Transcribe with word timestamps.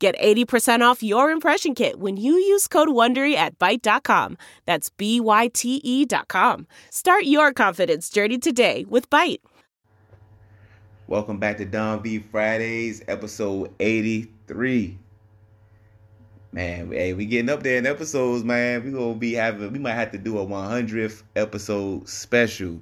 Get 0.00 0.18
80% 0.18 0.80
off 0.80 1.02
your 1.02 1.30
impression 1.30 1.74
kit 1.74 1.98
when 2.00 2.16
you 2.16 2.32
use 2.32 2.66
code 2.66 2.88
WONDERY 2.88 3.34
at 3.34 3.58
Byte.com. 3.58 4.38
That's 4.64 4.88
B-Y-T-E 4.88 6.06
dot 6.06 6.26
com. 6.26 6.66
Start 6.88 7.24
your 7.24 7.52
confidence 7.52 8.08
journey 8.08 8.38
today 8.38 8.86
with 8.88 9.10
Byte. 9.10 9.42
Welcome 11.06 11.36
back 11.36 11.58
to 11.58 11.66
Don 11.66 12.02
V 12.02 12.20
Fridays, 12.20 13.02
episode 13.08 13.74
83. 13.78 14.96
Man, 16.52 16.92
hey, 16.92 17.12
we 17.12 17.26
getting 17.26 17.50
up 17.50 17.62
there 17.62 17.76
in 17.76 17.84
episodes, 17.84 18.42
man. 18.42 18.82
We 18.82 18.92
gonna 18.92 19.14
be 19.16 19.34
having, 19.34 19.70
we 19.70 19.78
might 19.78 19.92
have 19.92 20.12
to 20.12 20.18
do 20.18 20.38
a 20.38 20.46
100th 20.46 21.24
episode 21.36 22.08
special 22.08 22.80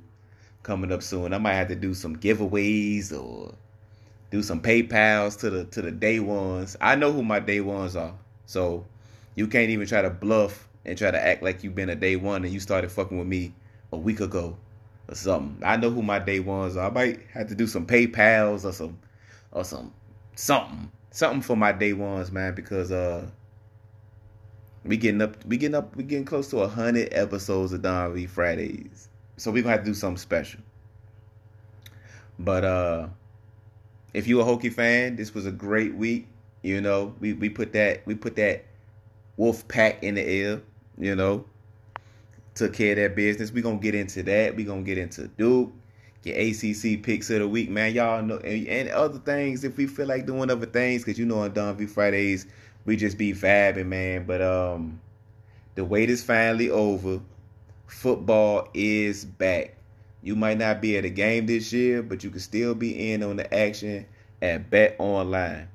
coming 0.62 0.92
up 0.92 1.02
soon. 1.02 1.34
I 1.34 1.38
might 1.38 1.55
have 1.55 1.69
to 1.69 1.74
do 1.74 1.94
some 1.94 2.14
giveaways 2.14 3.12
or 3.12 3.56
do 4.30 4.42
some 4.42 4.60
PayPal's 4.60 5.37
to 5.37 5.50
the 5.50 5.64
to 5.66 5.82
the 5.82 5.91
day 5.91 6.20
ones. 6.20 6.77
I 6.80 6.96
know 6.96 7.12
who 7.12 7.23
my 7.23 7.41
day 7.41 7.60
ones 7.60 7.96
are, 7.96 8.14
so 8.46 8.84
you 9.34 9.46
can't 9.46 9.70
even 9.70 9.86
try 9.86 10.02
to 10.02 10.10
bluff 10.10 10.69
and 10.84 10.96
try 10.96 11.10
to 11.10 11.24
act 11.24 11.42
like 11.42 11.62
you've 11.62 11.74
been 11.74 11.91
a 11.91 11.96
day 11.96 12.16
one 12.16 12.45
and 12.45 12.52
you 12.52 12.60
started 12.60 12.91
fucking 12.91 13.19
with 13.19 13.28
me 13.28 13.55
a 13.92 13.97
week 13.97 14.20
ago 14.20 14.56
or 15.08 15.14
something. 15.14 15.62
I 15.64 15.77
know 15.77 15.91
who 15.91 16.02
my 16.02 16.19
day 16.19 16.41
ones 16.41 16.77
are. 16.77 16.91
I 16.91 16.92
might 16.92 17.20
have 17.33 17.48
to 17.48 17.55
do 17.55 17.67
some 17.67 17.86
PayPal's 17.86 18.64
or 18.64 18.72
some 18.72 18.98
or 19.52 19.64
some 19.64 19.92
something 20.34 20.91
something 21.11 21.42
for 21.42 21.56
my 21.56 21.72
day 21.72 21.92
ones, 21.92 22.30
man, 22.30 22.55
because 22.55 22.92
uh 22.92 23.27
we 24.84 24.97
getting 24.97 25.22
up 25.22 25.45
we 25.45 25.56
getting 25.56 25.74
up 25.74 25.95
we 25.97 26.05
getting 26.05 26.24
close 26.24 26.48
to 26.50 26.58
a 26.61 26.69
hundred 26.69 27.08
episodes 27.12 27.72
of 27.72 27.83
Don 27.83 28.14
V 28.14 28.27
Fridays. 28.27 29.08
So 29.36 29.50
we 29.50 29.62
gonna 29.62 29.72
have 29.72 29.84
to 29.84 29.91
do 29.91 29.95
something 29.95 30.19
special. 30.19 30.61
But 32.39 32.64
uh 32.64 33.08
if 34.19 34.27
you 34.27 34.41
a 34.41 34.44
Hokie 34.44 34.72
fan, 34.72 35.14
this 35.14 35.33
was 35.33 35.47
a 35.47 35.52
great 35.52 35.94
week. 35.94 36.27
You 36.62 36.80
know, 36.80 37.14
we, 37.20 37.34
we 37.34 37.48
put 37.48 37.72
that 37.74 38.05
we 38.05 38.16
put 38.16 38.34
that 38.34 38.64
wolf 39.36 39.66
pack 39.69 40.02
in 40.02 40.16
the 40.16 40.22
air, 40.22 40.61
you 40.98 41.14
know. 41.14 41.44
Took 42.56 42.74
care 42.74 42.91
of 42.92 42.96
that 42.98 43.14
business. 43.14 43.52
we 43.52 43.62
gonna 43.62 43.78
get 43.78 43.94
into 43.94 44.24
that. 44.24 44.56
we 44.56 44.64
gonna 44.64 44.83
get 44.83 44.98
into 44.98 45.28
Duke, 45.28 45.72
get 46.22 46.36
ACC 46.36 47.00
picks 47.00 47.30
of 47.30 47.39
the 47.39 47.48
week, 47.48 47.70
man. 47.70 47.94
Y'all 47.94 48.20
know 48.20 48.39
and, 48.39 48.66
and 48.66 48.89
other 48.89 49.20
things 49.20 49.62
if 49.62 49.77
we 49.77 49.86
feel 49.86 50.08
like 50.08 50.27
doing 50.27 50.50
other 50.50 50.66
things, 50.66 51.05
cause 51.05 51.16
you 51.16 51.24
know 51.24 51.39
on 51.39 51.52
Don 51.52 51.77
V 51.77 51.86
Fridays, 51.86 52.48
we 52.86 52.96
just 52.96 53.19
be 53.19 53.33
vabbing, 53.33 53.86
man. 53.86 54.24
But 54.27 54.42
um 54.42 55.00
the 55.77 55.84
wait 55.84 56.11
is 56.11 56.24
finally 56.24 56.70
over. 56.70 57.20
Football 57.86 58.69
is 58.74 59.24
back. 59.24 59.77
You 60.22 60.34
might 60.34 60.58
not 60.58 60.83
be 60.83 60.97
at 60.97 61.05
a 61.05 61.11
game 61.11 61.47
this 61.47 61.72
year, 61.72 62.02
but 62.02 62.24
you 62.24 62.30
can 62.30 62.41
still 62.41 62.74
be 62.74 63.12
in 63.12 63.22
on 63.22 63.36
the 63.36 63.52
action 63.55 64.06
at 64.42 64.69
Bet 64.70 64.97
Online. 64.98 65.69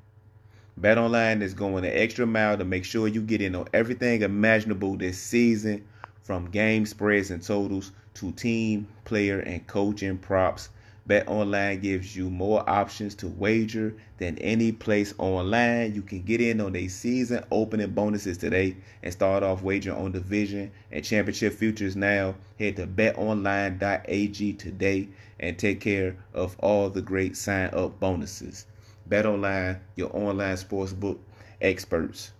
Bet 0.76 0.98
Online 0.98 1.40
is 1.40 1.54
going 1.54 1.82
the 1.82 1.98
extra 2.00 2.26
mile 2.26 2.58
to 2.58 2.64
make 2.64 2.84
sure 2.84 3.08
you 3.08 3.22
get 3.22 3.40
in 3.40 3.54
on 3.54 3.68
everything 3.72 4.22
imaginable 4.22 4.96
this 4.96 5.18
season, 5.18 5.84
from 6.22 6.50
game 6.50 6.84
spreads 6.84 7.30
and 7.30 7.42
totals 7.42 7.92
to 8.14 8.32
team, 8.32 8.86
player, 9.04 9.40
and 9.40 9.66
coaching 9.66 10.18
props 10.18 10.68
Bet 11.06 11.28
Online 11.28 11.80
gives 11.80 12.16
you 12.16 12.30
more 12.30 12.68
options 12.68 13.14
to 13.16 13.28
wager 13.28 13.94
than 14.16 14.38
any 14.38 14.72
place 14.72 15.12
online. 15.18 15.94
You 15.94 16.00
can 16.00 16.22
get 16.22 16.40
in 16.40 16.62
on 16.62 16.74
a 16.74 16.88
season 16.88 17.44
opening 17.50 17.90
bonuses 17.90 18.38
today 18.38 18.76
and 19.02 19.12
start 19.12 19.42
off 19.42 19.62
wagering 19.62 19.98
on 19.98 20.12
division 20.12 20.70
and 20.90 21.04
championship 21.04 21.52
futures 21.52 21.94
now. 21.94 22.36
Head 22.58 22.76
to 22.76 22.86
betonline.ag 22.86 24.52
today 24.54 25.08
and 25.38 25.58
take 25.58 25.80
care 25.80 26.16
of 26.32 26.56
all 26.60 26.88
the 26.88 27.02
great 27.02 27.36
sign 27.36 27.68
up 27.74 28.00
bonuses. 28.00 28.66
Bet 29.06 29.26
Online, 29.26 29.80
your 29.96 30.14
online 30.16 30.56
sportsbook 30.56 31.18
experts. 31.60 32.32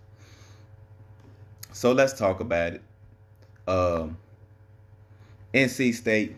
So 1.71 1.91
let's 1.91 2.13
talk 2.13 2.39
about 2.39 2.73
it. 2.73 2.81
Um, 3.67 4.17
NC 5.53 5.93
State 5.93 6.37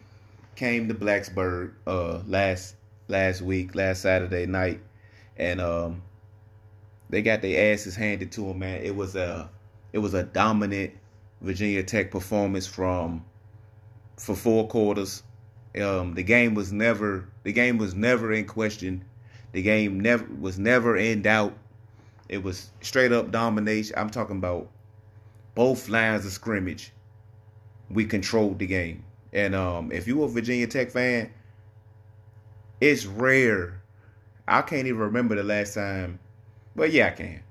came 0.57 0.87
to 0.87 0.93
Blacksburg 0.93 1.73
uh 1.85 2.19
last 2.27 2.75
last 3.07 3.41
week, 3.41 3.75
last 3.75 4.01
Saturday 4.01 4.45
night, 4.45 4.81
and 5.37 5.61
um 5.61 6.01
they 7.09 7.21
got 7.21 7.41
their 7.41 7.71
asses 7.73 7.95
handed 7.95 8.31
to 8.33 8.41
them, 8.41 8.59
man. 8.59 8.81
It 8.81 8.95
was 8.95 9.15
a 9.15 9.49
it 9.93 9.99
was 9.99 10.13
a 10.13 10.23
dominant 10.23 10.93
Virginia 11.41 11.83
Tech 11.83 12.11
performance 12.11 12.67
from 12.67 13.23
for 14.17 14.35
four 14.35 14.67
quarters. 14.67 15.23
Um, 15.79 16.15
the 16.15 16.23
game 16.23 16.55
was 16.55 16.73
never 16.73 17.29
the 17.43 17.53
game 17.53 17.77
was 17.77 17.93
never 17.93 18.33
in 18.33 18.45
question. 18.45 19.05
The 19.51 19.61
game 19.61 19.99
never 19.99 20.25
was 20.39 20.57
never 20.59 20.97
in 20.97 21.21
doubt. 21.21 21.55
It 22.27 22.43
was 22.43 22.71
straight 22.81 23.11
up 23.11 23.31
domination. 23.31 23.95
I'm 23.95 24.09
talking 24.09 24.37
about 24.37 24.69
both 25.55 25.87
lines 25.87 26.25
of 26.25 26.31
scrimmage. 26.31 26.91
We 27.89 28.05
controlled 28.05 28.59
the 28.59 28.67
game. 28.67 29.05
And 29.33 29.55
um, 29.55 29.91
if 29.91 30.07
you 30.07 30.23
a 30.23 30.27
Virginia 30.27 30.67
Tech 30.67 30.91
fan, 30.91 31.31
it's 32.79 33.05
rare. 33.05 33.81
I 34.47 34.61
can't 34.61 34.87
even 34.87 35.01
remember 35.01 35.35
the 35.35 35.43
last 35.43 35.73
time. 35.73 36.19
But 36.75 36.91
yeah, 36.91 37.07
I 37.07 37.11
can. 37.11 37.41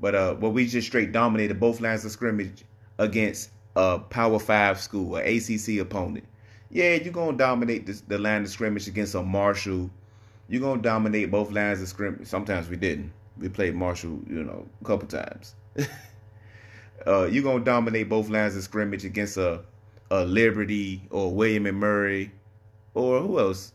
But 0.00 0.14
uh, 0.14 0.34
but 0.34 0.50
we 0.50 0.66
just 0.66 0.88
straight 0.88 1.12
dominated 1.12 1.60
both 1.60 1.80
lines 1.80 2.04
of 2.04 2.10
scrimmage 2.10 2.64
against 2.98 3.50
a 3.76 3.98
Power 3.98 4.38
Five 4.38 4.80
school, 4.80 5.16
an 5.16 5.26
ACC 5.26 5.80
opponent. 5.80 6.26
Yeah, 6.70 6.94
you're 6.94 7.12
gonna 7.12 7.36
dominate 7.36 7.86
the 8.08 8.18
line 8.18 8.42
of 8.42 8.48
scrimmage 8.48 8.88
against 8.88 9.14
a 9.14 9.22
Marshall. 9.22 9.90
You're 10.48 10.62
gonna 10.62 10.82
dominate 10.82 11.30
both 11.30 11.50
lines 11.52 11.80
of 11.82 11.88
scrimmage. 11.88 12.26
Sometimes 12.26 12.68
we 12.68 12.76
didn't. 12.76 13.12
We 13.38 13.48
played 13.48 13.74
Marshall, 13.74 14.20
you 14.28 14.42
know, 14.42 14.66
a 14.80 14.84
couple 14.84 15.06
times. 15.06 15.54
uh, 17.06 17.26
you're 17.26 17.44
gonna 17.44 17.64
dominate 17.64 18.08
both 18.08 18.28
lines 18.28 18.56
of 18.56 18.62
scrimmage 18.62 19.04
against 19.04 19.36
a 19.36 19.62
a 20.12 20.26
Liberty 20.26 21.00
or 21.10 21.32
William 21.32 21.64
and 21.64 21.80
Mary 21.80 22.30
or 22.92 23.20
who 23.20 23.38
else? 23.38 23.72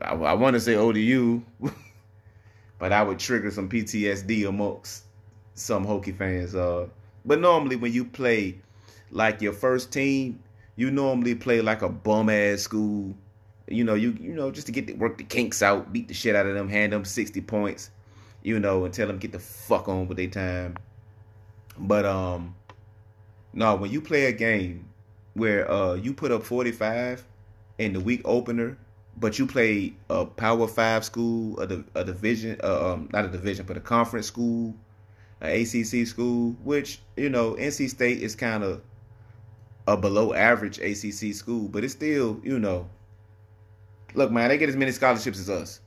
I, 0.00 0.14
I 0.14 0.32
want 0.32 0.54
to 0.54 0.60
say 0.60 0.74
ODU, 0.74 1.42
but 2.78 2.92
I 2.92 3.02
would 3.02 3.18
trigger 3.18 3.50
some 3.50 3.68
PTSD 3.68 4.48
amongst 4.48 5.04
some 5.54 5.86
Hokie 5.86 6.16
fans. 6.16 6.54
Uh, 6.54 6.86
but 7.26 7.40
normally 7.40 7.76
when 7.76 7.92
you 7.92 8.06
play 8.06 8.58
like 9.10 9.42
your 9.42 9.52
first 9.52 9.92
team, 9.92 10.42
you 10.76 10.90
normally 10.90 11.34
play 11.34 11.60
like 11.60 11.82
a 11.82 11.90
bum 11.90 12.30
ass 12.30 12.62
school. 12.62 13.14
You 13.68 13.84
know, 13.84 13.94
you 13.94 14.16
you 14.18 14.32
know 14.32 14.50
just 14.50 14.66
to 14.68 14.72
get 14.72 14.86
the, 14.86 14.94
work 14.94 15.18
the 15.18 15.24
kinks 15.24 15.62
out, 15.62 15.92
beat 15.92 16.08
the 16.08 16.14
shit 16.14 16.34
out 16.34 16.46
of 16.46 16.54
them, 16.54 16.70
hand 16.70 16.94
them 16.94 17.04
sixty 17.04 17.42
points, 17.42 17.90
you 18.42 18.58
know, 18.58 18.86
and 18.86 18.94
tell 18.94 19.08
them 19.08 19.18
get 19.18 19.32
the 19.32 19.38
fuck 19.38 19.88
on 19.88 20.08
with 20.08 20.16
their 20.16 20.26
time. 20.26 20.76
But 21.78 22.06
um, 22.06 22.54
no, 23.52 23.76
when 23.76 23.90
you 23.90 24.00
play 24.00 24.24
a 24.24 24.32
game 24.32 24.88
where 25.34 25.70
uh 25.70 25.94
you 25.94 26.12
put 26.12 26.30
up 26.32 26.42
45 26.42 27.24
in 27.78 27.92
the 27.92 28.00
week 28.00 28.22
opener, 28.24 28.78
but 29.16 29.38
you 29.38 29.46
play 29.46 29.94
a 30.08 30.24
Power 30.24 30.66
Five 30.68 31.04
school, 31.04 31.60
a, 31.60 31.84
a 31.98 32.04
division, 32.04 32.58
uh, 32.62 32.92
um, 32.92 33.08
not 33.12 33.24
a 33.24 33.28
division, 33.28 33.66
but 33.66 33.76
a 33.76 33.80
conference 33.80 34.26
school, 34.26 34.74
an 35.40 35.60
ACC 35.60 36.06
school, 36.06 36.56
which 36.62 37.00
you 37.16 37.28
know 37.28 37.54
NC 37.54 37.90
State 37.90 38.22
is 38.22 38.34
kind 38.34 38.62
of 38.62 38.82
a 39.86 39.96
below 39.96 40.32
average 40.32 40.78
ACC 40.78 41.34
school, 41.34 41.68
but 41.68 41.84
it's 41.84 41.94
still 41.94 42.40
you 42.42 42.58
know. 42.58 42.88
Look, 44.14 44.30
man, 44.30 44.50
they 44.50 44.58
get 44.58 44.68
as 44.68 44.76
many 44.76 44.92
scholarships 44.92 45.40
as 45.40 45.48
us. 45.48 45.80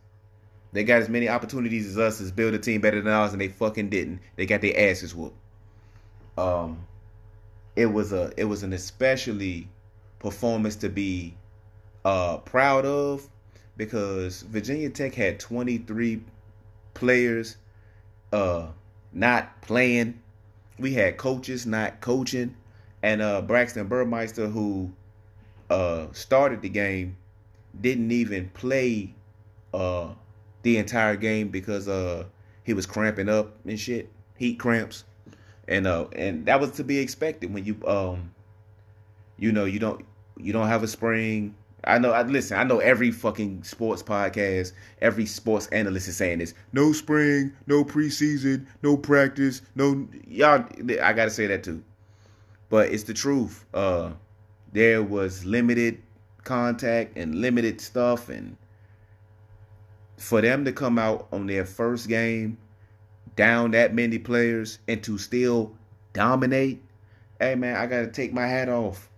They 0.73 0.83
got 0.83 1.01
as 1.01 1.09
many 1.09 1.29
opportunities 1.29 1.87
as 1.87 1.97
us 1.97 2.19
as 2.19 2.31
build 2.31 2.53
a 2.55 2.59
team 2.59 2.81
better 2.81 3.01
than 3.01 3.11
ours, 3.11 3.31
and 3.31 3.39
they 3.39 3.47
fucking 3.47 3.89
didn't. 3.89 4.19
They 4.35 4.45
got 4.45 4.61
their 4.61 4.89
asses 4.89 5.13
whooped. 5.13 5.37
Um, 6.37 6.85
it 7.75 7.87
was 7.87 8.13
a 8.13 8.31
it 8.37 8.45
was 8.45 8.63
an 8.63 8.73
especially 8.73 9.67
performance 10.19 10.75
to 10.77 10.89
be 10.89 11.35
uh, 12.03 12.37
proud 12.37 12.85
of 12.85 13.27
because 13.77 14.41
Virginia 14.43 14.89
Tech 14.89 15.13
had 15.13 15.39
23 15.39 16.21
players 16.93 17.57
uh, 18.31 18.67
not 19.11 19.61
playing. 19.61 20.21
We 20.79 20.93
had 20.93 21.17
coaches 21.17 21.65
not 21.65 22.01
coaching, 22.01 22.55
and 23.03 23.21
uh, 23.21 23.41
Braxton 23.41 23.87
Burmeister, 23.87 24.47
who 24.47 24.91
uh, 25.69 26.07
started 26.11 26.61
the 26.61 26.69
game, 26.69 27.17
didn't 27.79 28.11
even 28.11 28.49
play 28.49 29.13
uh, 29.73 30.09
the 30.63 30.77
entire 30.77 31.15
game 31.15 31.49
because 31.49 31.87
uh, 31.87 32.25
he 32.63 32.73
was 32.73 32.85
cramping 32.85 33.29
up 33.29 33.55
and 33.65 33.79
shit, 33.79 34.09
heat 34.37 34.59
cramps 34.59 35.03
and 35.67 35.87
uh, 35.87 36.07
and 36.13 36.45
that 36.45 36.59
was 36.59 36.71
to 36.71 36.83
be 36.83 36.99
expected 36.99 37.53
when 37.53 37.65
you 37.65 37.77
um, 37.87 38.31
you 39.37 39.51
know, 39.51 39.65
you 39.65 39.79
don't 39.79 40.05
you 40.37 40.53
don't 40.53 40.67
have 40.67 40.83
a 40.83 40.87
spring. 40.87 41.55
I 41.83 41.99
know. 41.99 42.11
I 42.11 42.23
listen. 42.23 42.57
I 42.57 42.63
know 42.63 42.79
every 42.79 43.11
fucking 43.11 43.63
sports 43.63 44.01
podcast, 44.01 44.71
every 45.01 45.25
sports 45.25 45.67
analyst 45.67 46.07
is 46.07 46.17
saying 46.17 46.39
this. 46.39 46.53
No 46.73 46.93
spring, 46.93 47.53
no 47.67 47.83
preseason, 47.83 48.65
no 48.81 48.97
practice, 48.97 49.61
no 49.75 50.07
y'all. 50.27 50.65
I 51.01 51.13
gotta 51.13 51.29
say 51.29 51.47
that 51.47 51.63
too, 51.63 51.83
but 52.69 52.89
it's 52.89 53.03
the 53.03 53.13
truth. 53.13 53.65
Uh, 53.73 54.11
there 54.73 55.03
was 55.03 55.45
limited 55.45 56.01
contact 56.43 57.17
and 57.17 57.35
limited 57.35 57.79
stuff, 57.81 58.29
and 58.29 58.57
for 60.17 60.41
them 60.41 60.65
to 60.65 60.71
come 60.71 60.97
out 60.97 61.27
on 61.31 61.45
their 61.45 61.65
first 61.65 62.07
game 62.07 62.57
down 63.35 63.71
that 63.71 63.93
many 63.93 64.17
players 64.17 64.79
and 64.87 65.03
to 65.03 65.17
still 65.17 65.75
dominate, 66.13 66.81
hey 67.39 67.55
man, 67.55 67.75
I 67.75 67.85
gotta 67.85 68.07
take 68.07 68.33
my 68.33 68.47
hat 68.47 68.69
off. 68.69 69.09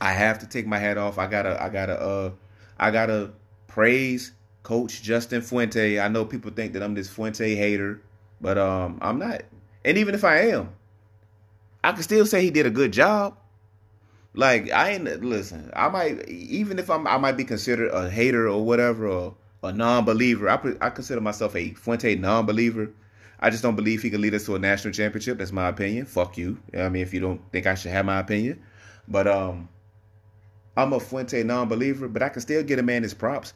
I 0.00 0.12
have 0.12 0.40
to 0.40 0.46
take 0.46 0.66
my 0.66 0.78
hat 0.78 0.98
off. 0.98 1.18
I 1.18 1.26
gotta, 1.26 1.62
I 1.62 1.68
gotta, 1.68 2.00
uh, 2.00 2.30
I 2.78 2.90
gotta 2.90 3.32
praise 3.68 4.32
Coach 4.62 5.02
Justin 5.02 5.42
Fuente. 5.42 6.00
I 6.00 6.08
know 6.08 6.24
people 6.24 6.50
think 6.50 6.72
that 6.72 6.82
I'm 6.82 6.94
this 6.94 7.08
Fuente 7.08 7.54
hater, 7.54 8.00
but 8.40 8.58
um, 8.58 8.98
I'm 9.00 9.18
not. 9.18 9.42
And 9.84 9.98
even 9.98 10.14
if 10.14 10.24
I 10.24 10.48
am, 10.48 10.70
I 11.84 11.92
can 11.92 12.02
still 12.02 12.26
say 12.26 12.42
he 12.42 12.50
did 12.50 12.66
a 12.66 12.70
good 12.70 12.92
job. 12.92 13.36
Like 14.34 14.70
I 14.72 14.90
ain't 14.90 15.22
listen. 15.22 15.70
I 15.76 15.88
might 15.88 16.28
even 16.28 16.78
if 16.78 16.90
I'm 16.90 17.06
I 17.06 17.18
might 17.18 17.36
be 17.36 17.44
considered 17.44 17.90
a 17.92 18.10
hater 18.10 18.48
or 18.48 18.64
whatever 18.64 19.06
or 19.06 19.34
a 19.62 19.72
non-believer. 19.72 20.48
I 20.48 20.58
I 20.80 20.90
consider 20.90 21.20
myself 21.20 21.54
a 21.54 21.72
Fuente 21.74 22.16
non-believer. 22.16 22.90
I 23.40 23.50
just 23.50 23.62
don't 23.62 23.76
believe 23.76 24.02
he 24.02 24.10
can 24.10 24.20
lead 24.20 24.34
us 24.34 24.46
to 24.46 24.54
a 24.54 24.58
national 24.58 24.94
championship. 24.94 25.38
That's 25.38 25.52
my 25.52 25.68
opinion. 25.68 26.06
Fuck 26.06 26.38
you. 26.38 26.58
I 26.76 26.88
mean, 26.88 27.02
if 27.02 27.12
you 27.12 27.20
don't 27.20 27.40
think 27.52 27.66
I 27.66 27.74
should 27.74 27.90
have 27.90 28.06
my 28.06 28.20
opinion, 28.20 28.62
but 29.08 29.26
um, 29.26 29.68
I'm 30.76 30.92
a 30.92 31.00
Fuente 31.00 31.42
non-believer, 31.42 32.08
but 32.08 32.22
I 32.22 32.28
can 32.28 32.40
still 32.40 32.62
get 32.62 32.78
a 32.78 32.82
man 32.82 33.02
his 33.02 33.14
props. 33.14 33.52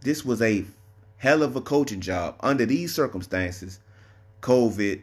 This 0.00 0.24
was 0.24 0.40
a 0.42 0.64
hell 1.16 1.42
of 1.42 1.56
a 1.56 1.60
coaching 1.60 2.00
job 2.00 2.36
under 2.40 2.66
these 2.66 2.94
circumstances. 2.94 3.80
COVID, 4.42 5.02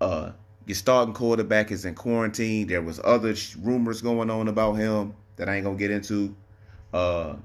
uh, 0.00 0.32
your 0.66 0.74
starting 0.74 1.14
quarterback 1.14 1.70
is 1.70 1.84
in 1.84 1.94
quarantine. 1.94 2.66
There 2.66 2.82
was 2.82 3.00
other 3.02 3.34
rumors 3.60 4.02
going 4.02 4.30
on 4.30 4.48
about 4.48 4.74
him 4.74 5.14
that 5.36 5.48
I 5.48 5.56
ain't 5.56 5.64
gonna 5.64 5.76
get 5.76 5.90
into. 5.90 6.34
Uh, 6.92 7.36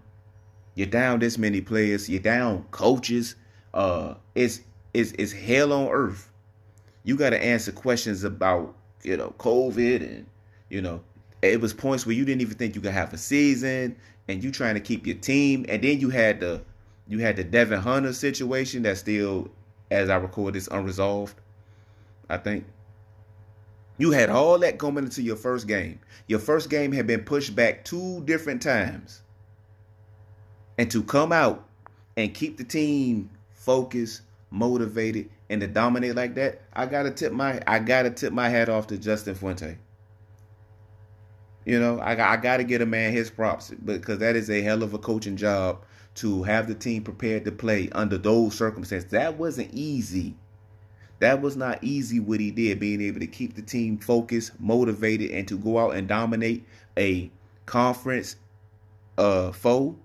you're 0.75 0.87
down 0.87 1.19
this 1.19 1.37
many 1.37 1.61
players. 1.61 2.09
You're 2.09 2.21
down 2.21 2.65
coaches. 2.71 3.35
Uh, 3.73 4.15
it's 4.35 4.61
it's 4.93 5.11
it's 5.13 5.31
hell 5.31 5.73
on 5.73 5.89
earth. 5.89 6.31
You 7.03 7.17
got 7.17 7.31
to 7.31 7.43
answer 7.43 7.71
questions 7.71 8.23
about 8.23 8.75
you 9.03 9.17
know 9.17 9.33
COVID 9.37 10.01
and 10.01 10.25
you 10.69 10.81
know 10.81 11.01
it 11.41 11.59
was 11.59 11.73
points 11.73 12.05
where 12.05 12.15
you 12.15 12.23
didn't 12.25 12.41
even 12.41 12.57
think 12.57 12.75
you 12.75 12.81
could 12.81 12.91
have 12.91 13.13
a 13.13 13.17
season, 13.17 13.97
and 14.27 14.43
you 14.43 14.51
trying 14.51 14.75
to 14.75 14.79
keep 14.79 15.05
your 15.05 15.17
team, 15.17 15.65
and 15.67 15.83
then 15.83 15.99
you 15.99 16.09
had 16.09 16.39
the 16.39 16.61
you 17.07 17.19
had 17.19 17.35
the 17.35 17.43
Devon 17.43 17.81
Hunter 17.81 18.13
situation 18.13 18.83
that 18.83 18.97
still, 18.97 19.49
as 19.91 20.09
I 20.09 20.15
record 20.15 20.55
this, 20.55 20.67
unresolved. 20.67 21.35
I 22.29 22.37
think 22.37 22.65
you 23.97 24.11
had 24.11 24.29
all 24.29 24.57
that 24.59 24.79
coming 24.79 25.03
into 25.03 25.21
your 25.21 25.35
first 25.35 25.67
game. 25.67 25.99
Your 26.27 26.39
first 26.39 26.69
game 26.69 26.93
had 26.93 27.05
been 27.05 27.23
pushed 27.25 27.55
back 27.55 27.83
two 27.83 28.21
different 28.23 28.61
times, 28.61 29.21
and 30.77 30.89
to 30.91 31.03
come 31.03 31.31
out 31.31 31.67
and 32.15 32.33
keep 32.33 32.57
the 32.57 32.63
team 32.63 33.29
focused, 33.51 34.21
motivated, 34.53 35.29
and 35.49 35.59
to 35.61 35.67
dominate 35.67 36.15
like 36.15 36.35
that, 36.35 36.61
I 36.73 36.85
gotta 36.85 37.11
tip 37.11 37.33
my 37.33 37.61
I 37.67 37.79
gotta 37.79 38.11
tip 38.11 38.31
my 38.31 38.47
hat 38.47 38.69
off 38.69 38.87
to 38.87 38.97
Justin 38.97 39.35
Fuente. 39.35 39.77
You 41.65 41.79
know, 41.79 41.99
I, 41.99 42.33
I 42.33 42.37
got 42.37 42.57
to 42.57 42.63
get 42.63 42.81
a 42.81 42.85
man 42.85 43.13
his 43.13 43.29
props 43.29 43.71
because 43.71 44.19
that 44.19 44.35
is 44.35 44.49
a 44.49 44.61
hell 44.61 44.83
of 44.83 44.93
a 44.93 44.97
coaching 44.97 45.37
job 45.37 45.83
to 46.15 46.43
have 46.43 46.67
the 46.67 46.75
team 46.75 47.03
prepared 47.03 47.45
to 47.45 47.51
play 47.51 47.89
under 47.93 48.17
those 48.17 48.55
circumstances. 48.55 49.09
That 49.11 49.37
wasn't 49.37 49.73
easy. 49.73 50.35
That 51.19 51.41
was 51.41 51.55
not 51.55 51.81
easy 51.81 52.19
what 52.19 52.41
he 52.41 52.51
did, 52.51 52.79
being 52.79 53.01
able 53.01 53.21
to 53.21 53.27
keep 53.27 53.55
the 53.55 53.61
team 53.61 53.97
focused, 53.97 54.59
motivated, 54.59 55.31
and 55.31 55.47
to 55.47 55.57
go 55.57 55.79
out 55.79 55.95
and 55.95 56.07
dominate 56.07 56.65
a 56.97 57.31
conference 57.65 58.35
uh 59.17 59.51
foe. 59.53 59.95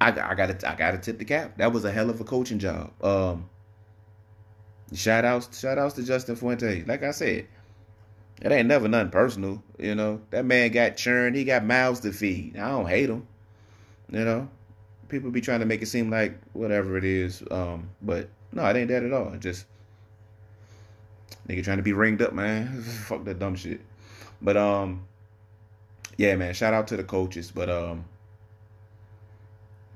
I, 0.00 0.08
I 0.08 0.34
gotta 0.34 0.68
I 0.68 0.74
gotta 0.74 0.98
tip 0.98 1.18
the 1.18 1.24
cap. 1.24 1.58
That 1.58 1.72
was 1.72 1.84
a 1.84 1.90
hell 1.90 2.10
of 2.10 2.20
a 2.20 2.24
coaching 2.24 2.58
job. 2.58 2.92
Um 3.02 3.48
shout 4.94 5.24
outs 5.24 5.58
shout 5.58 5.78
outs 5.78 5.94
to 5.94 6.02
Justin 6.02 6.36
Fuente. 6.36 6.84
Like 6.84 7.02
I 7.02 7.10
said, 7.10 7.46
it 8.40 8.52
ain't 8.52 8.68
never 8.68 8.88
nothing 8.88 9.10
personal, 9.10 9.62
you 9.78 9.94
know. 9.94 10.20
That 10.30 10.44
man 10.44 10.70
got 10.70 10.96
churned. 10.96 11.34
He 11.34 11.44
got 11.44 11.64
mouths 11.64 12.00
to 12.00 12.12
feed. 12.12 12.56
I 12.56 12.68
don't 12.68 12.86
hate 12.86 13.10
him, 13.10 13.26
you 14.10 14.24
know. 14.24 14.48
People 15.08 15.30
be 15.30 15.40
trying 15.40 15.60
to 15.60 15.66
make 15.66 15.82
it 15.82 15.86
seem 15.86 16.10
like 16.10 16.38
whatever 16.52 16.96
it 16.96 17.04
is, 17.04 17.42
um, 17.50 17.88
but 18.02 18.28
no, 18.52 18.64
it 18.66 18.76
ain't 18.76 18.88
that 18.88 19.02
at 19.02 19.12
all. 19.12 19.34
Just 19.38 19.66
nigga 21.48 21.64
trying 21.64 21.78
to 21.78 21.82
be 21.82 21.92
ringed 21.92 22.22
up, 22.22 22.32
man. 22.32 22.82
Fuck 22.82 23.24
that 23.24 23.38
dumb 23.38 23.56
shit. 23.56 23.80
But 24.40 24.56
um, 24.56 25.06
yeah, 26.16 26.36
man. 26.36 26.54
Shout 26.54 26.74
out 26.74 26.88
to 26.88 26.96
the 26.96 27.04
coaches, 27.04 27.50
but 27.52 27.68
um, 27.68 28.04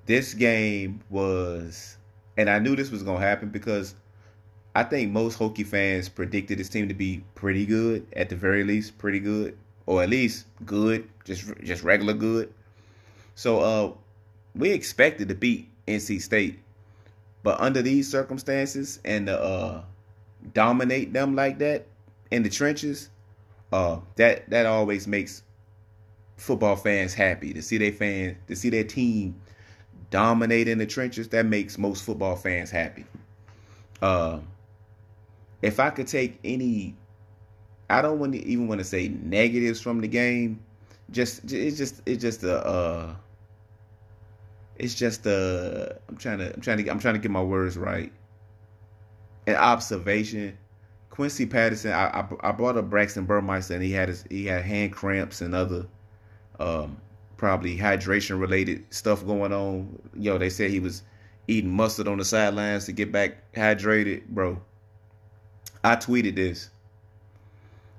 this 0.07 0.35
game 0.35 1.01
was, 1.11 1.97
and 2.37 2.51
I 2.51 2.59
knew 2.59 2.77
this 2.77 2.91
was 2.91 3.03
gonna 3.03 3.21
happen 3.21 3.51
because 3.51 3.95
I 4.75 4.85
think 4.85 5.13
most 5.13 5.39
Hokie 5.39 5.67
fans 5.67 6.09
predicted 6.09 6.59
this 6.59 6.69
team 6.69 6.89
to 6.89 6.95
be 6.95 7.23
pretty 7.35 7.67
good, 7.67 8.07
at 8.15 8.29
the 8.29 8.37
very 8.37 8.65
least, 8.65 8.99
pretty 8.99 9.21
good, 9.21 9.57
or 9.87 10.03
at 10.03 10.09
least 10.09 10.47
good, 10.65 11.09
just 11.25 11.45
just 11.63 11.83
regular 11.83 12.15
good. 12.15 12.53
So 13.35 13.61
uh, 13.61 13.93
we 14.55 14.71
expected 14.71 15.29
to 15.29 15.35
beat 15.35 15.69
NC 15.87 16.23
State, 16.23 16.59
but 17.43 17.61
under 17.61 17.83
these 17.83 18.11
circumstances 18.11 18.99
and 19.05 19.27
to 19.27 19.41
uh, 19.41 19.83
dominate 20.55 21.13
them 21.13 21.35
like 21.35 21.59
that 21.59 21.87
in 22.31 22.43
the 22.43 22.51
trenches, 22.51 23.11
uh, 23.73 23.99
that 24.17 24.49
that 24.51 24.67
always 24.67 25.07
makes 25.07 25.43
football 26.37 26.77
fans 26.77 27.15
happy 27.15 27.53
to 27.53 27.63
see 27.63 27.79
their 27.79 27.93
fans 27.93 28.37
to 28.49 28.57
see 28.57 28.71
their 28.71 28.85
team 28.85 29.41
dominate 30.13 30.69
in 30.69 30.79
the 30.79 30.87
trenches. 30.87 31.29
That 31.31 31.47
makes 31.47 31.77
most 31.77 32.05
football 32.05 32.37
fans 32.37 32.71
happy. 32.71 33.05
Uh, 34.01 34.39
if 35.63 35.81
I 35.81 35.91
could 35.91 36.07
take 36.07 36.39
any, 36.45 36.95
I 37.91 38.03
don't 38.03 38.21
want 38.21 38.35
to 38.35 38.47
even 38.47 38.69
want 38.69 38.81
to 38.81 38.85
say 38.85 39.09
negatives 39.09 39.81
from 39.81 40.01
the 40.01 40.09
game. 40.09 40.63
Just 41.11 41.51
it's 41.53 41.77
just 41.77 42.01
it's 42.07 42.23
just 42.23 42.45
a. 42.45 42.65
Uh, 42.65 43.15
it's 44.77 44.95
just 44.95 45.27
a. 45.27 45.99
I'm 46.09 46.17
trying 46.17 46.39
to 46.39 46.55
I'm 46.55 46.61
trying 46.61 46.85
to 46.85 46.89
I'm 46.89 47.01
trying 47.01 47.15
to 47.15 47.21
get 47.21 47.31
my 47.31 47.43
words 47.43 47.77
right. 47.77 48.13
An 49.47 49.57
observation. 49.57 50.57
Quincy 51.11 51.47
Patterson. 51.47 51.93
I 51.93 52.21
I, 52.21 52.27
I 52.49 52.53
brought 52.53 52.77
up 52.77 52.89
Braxton 52.89 53.27
Burmeister 53.27 53.75
and 53.75 53.83
he 53.83 53.93
had 53.93 54.09
his 54.09 54.25
he 54.31 54.47
had 54.47 54.65
hand 54.65 54.93
cramps 54.93 55.41
and 55.41 55.55
other, 55.55 55.87
um, 56.59 56.97
probably 57.43 57.77
hydration 57.77 58.39
related 58.39 58.85
stuff 58.95 59.27
going 59.27 59.53
on. 59.53 59.99
Yo, 60.15 60.39
they 60.39 60.49
said 60.49 60.71
he 60.71 60.79
was 60.79 61.03
eating 61.49 61.75
mustard 61.75 62.07
on 62.07 62.19
the 62.19 62.25
sidelines 62.25 62.85
to 62.85 62.93
get 62.93 63.11
back 63.11 63.53
hydrated, 63.53 64.25
bro. 64.29 64.63
I 65.83 65.97
tweeted 65.97 66.37
this. 66.37 66.71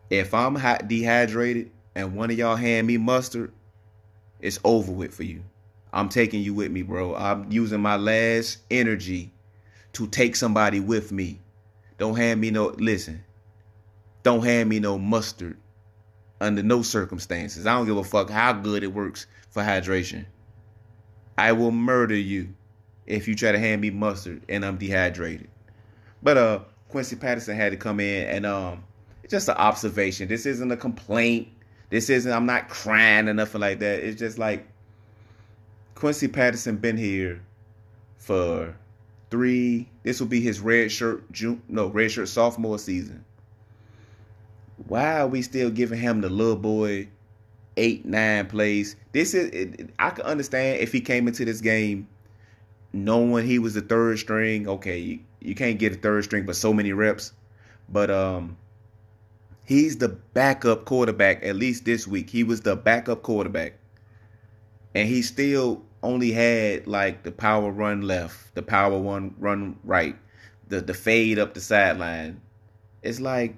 If 0.10 0.34
I'm 0.34 0.56
hot 0.56 0.88
dehydrated 0.88 1.72
and 1.94 2.16
one 2.16 2.32
of 2.32 2.38
y'all 2.38 2.56
hand 2.56 2.88
me 2.88 2.96
mustard, 2.96 3.52
it's 4.40 4.60
over 4.64 4.94
with 4.94 5.14
for 5.14 5.24
you. 5.24 5.44
I'm 5.92 6.08
taking 6.08 6.42
you 6.42 6.54
with 6.54 6.72
me, 6.72 6.82
bro. 6.82 7.14
I'm 7.14 7.52
using 7.52 7.82
my 7.82 7.98
last 7.98 8.60
energy 8.72 9.30
to 9.92 10.08
take 10.08 10.38
somebody 10.38 10.80
with 10.80 11.12
me. 11.12 11.42
Don't 11.98 12.16
hand 12.16 12.40
me 12.40 12.50
no 12.50 12.68
listen. 12.78 13.22
Don't 14.24 14.46
hand 14.46 14.70
me 14.70 14.80
no 14.80 14.98
mustard 14.98 15.58
under 16.44 16.62
no 16.62 16.82
circumstances. 16.82 17.66
I 17.66 17.74
don't 17.74 17.86
give 17.86 17.98
a 17.98 18.04
fuck 18.04 18.30
how 18.30 18.54
good 18.54 18.84
it 18.84 18.94
works 18.94 19.26
for 19.50 19.64
hydration. 19.64 20.26
I 21.38 21.54
will 21.54 21.72
murder 21.72 22.16
you 22.16 22.50
if 23.06 23.28
you 23.28 23.36
try 23.36 23.52
to 23.52 23.60
hand 23.60 23.82
me 23.82 23.90
mustard 23.90 24.44
and 24.50 24.64
I'm 24.66 24.78
dehydrated. 24.78 25.50
But 26.22 26.38
uh 26.38 26.60
Quincy 26.90 27.16
Patterson 27.16 27.56
had 27.56 27.72
to 27.72 27.78
come 27.78 28.00
in 28.00 28.28
and 28.28 28.46
um 28.46 28.84
just 29.30 29.48
an 29.48 29.56
observation. 29.56 30.28
This 30.28 30.46
isn't 30.46 30.72
a 30.72 30.78
complaint. 30.78 31.48
This 31.90 32.10
isn't 32.10 32.32
I'm 32.32 32.46
not 32.46 32.70
crying 32.70 33.30
or 33.30 33.34
nothing 33.34 33.62
like 33.62 33.80
that. 33.80 34.04
It's 34.04 34.20
just 34.20 34.38
like 34.38 34.68
Quincy 35.96 36.28
Patterson 36.28 36.78
been 36.78 36.98
here 36.98 37.42
for 38.18 38.76
three. 39.32 39.90
This 40.04 40.20
will 40.20 40.28
be 40.28 40.42
his 40.42 40.60
red 40.60 40.92
shirt 40.92 41.32
June 41.32 41.62
no 41.68 41.88
red 41.88 42.12
shirt 42.12 42.28
sophomore 42.28 42.80
season. 42.80 43.24
Why 44.88 45.20
are 45.20 45.28
we 45.28 45.42
still 45.42 45.70
giving 45.70 46.00
him 46.00 46.22
the 46.22 46.30
little 46.30 46.56
boy 46.56 47.08
eight 47.78 48.06
nine 48.06 48.48
plays? 48.48 48.96
This 49.12 49.34
is 49.34 49.76
I 50.00 50.10
can 50.12 50.26
understand 50.26 50.82
if 50.82 50.92
he 50.92 51.02
came 51.02 51.28
into 51.28 51.46
this 51.46 51.62
game 51.62 52.08
knowing 52.94 53.46
he 53.46 53.60
was 53.60 53.74
the 53.74 53.82
third 53.82 54.20
string. 54.20 54.68
Okay, 54.68 55.20
you 55.42 55.56
can't 55.56 55.80
get 55.80 55.94
a 55.94 55.96
third 55.96 56.24
string, 56.24 56.46
but 56.46 56.56
so 56.56 56.74
many 56.74 56.94
reps. 56.94 57.34
But 57.90 58.10
um, 58.10 58.58
he's 59.66 59.98
the 59.98 60.10
backup 60.10 60.86
quarterback. 60.86 61.44
At 61.44 61.56
least 61.56 61.86
this 61.86 62.08
week, 62.08 62.30
he 62.30 62.44
was 62.44 62.62
the 62.62 62.76
backup 62.76 63.24
quarterback, 63.24 63.74
and 64.94 65.10
he 65.10 65.22
still 65.22 65.84
only 66.02 66.32
had 66.32 66.86
like 66.88 67.24
the 67.24 67.32
power 67.32 67.72
run 67.72 68.02
left, 68.02 68.54
the 68.56 68.62
power 68.62 68.98
one 68.98 69.34
run 69.40 69.78
right, 69.84 70.16
the 70.68 70.82
the 70.82 70.94
fade 70.94 71.40
up 71.40 71.54
the 71.54 71.62
sideline. 71.62 72.42
It's 73.02 73.20
like 73.20 73.56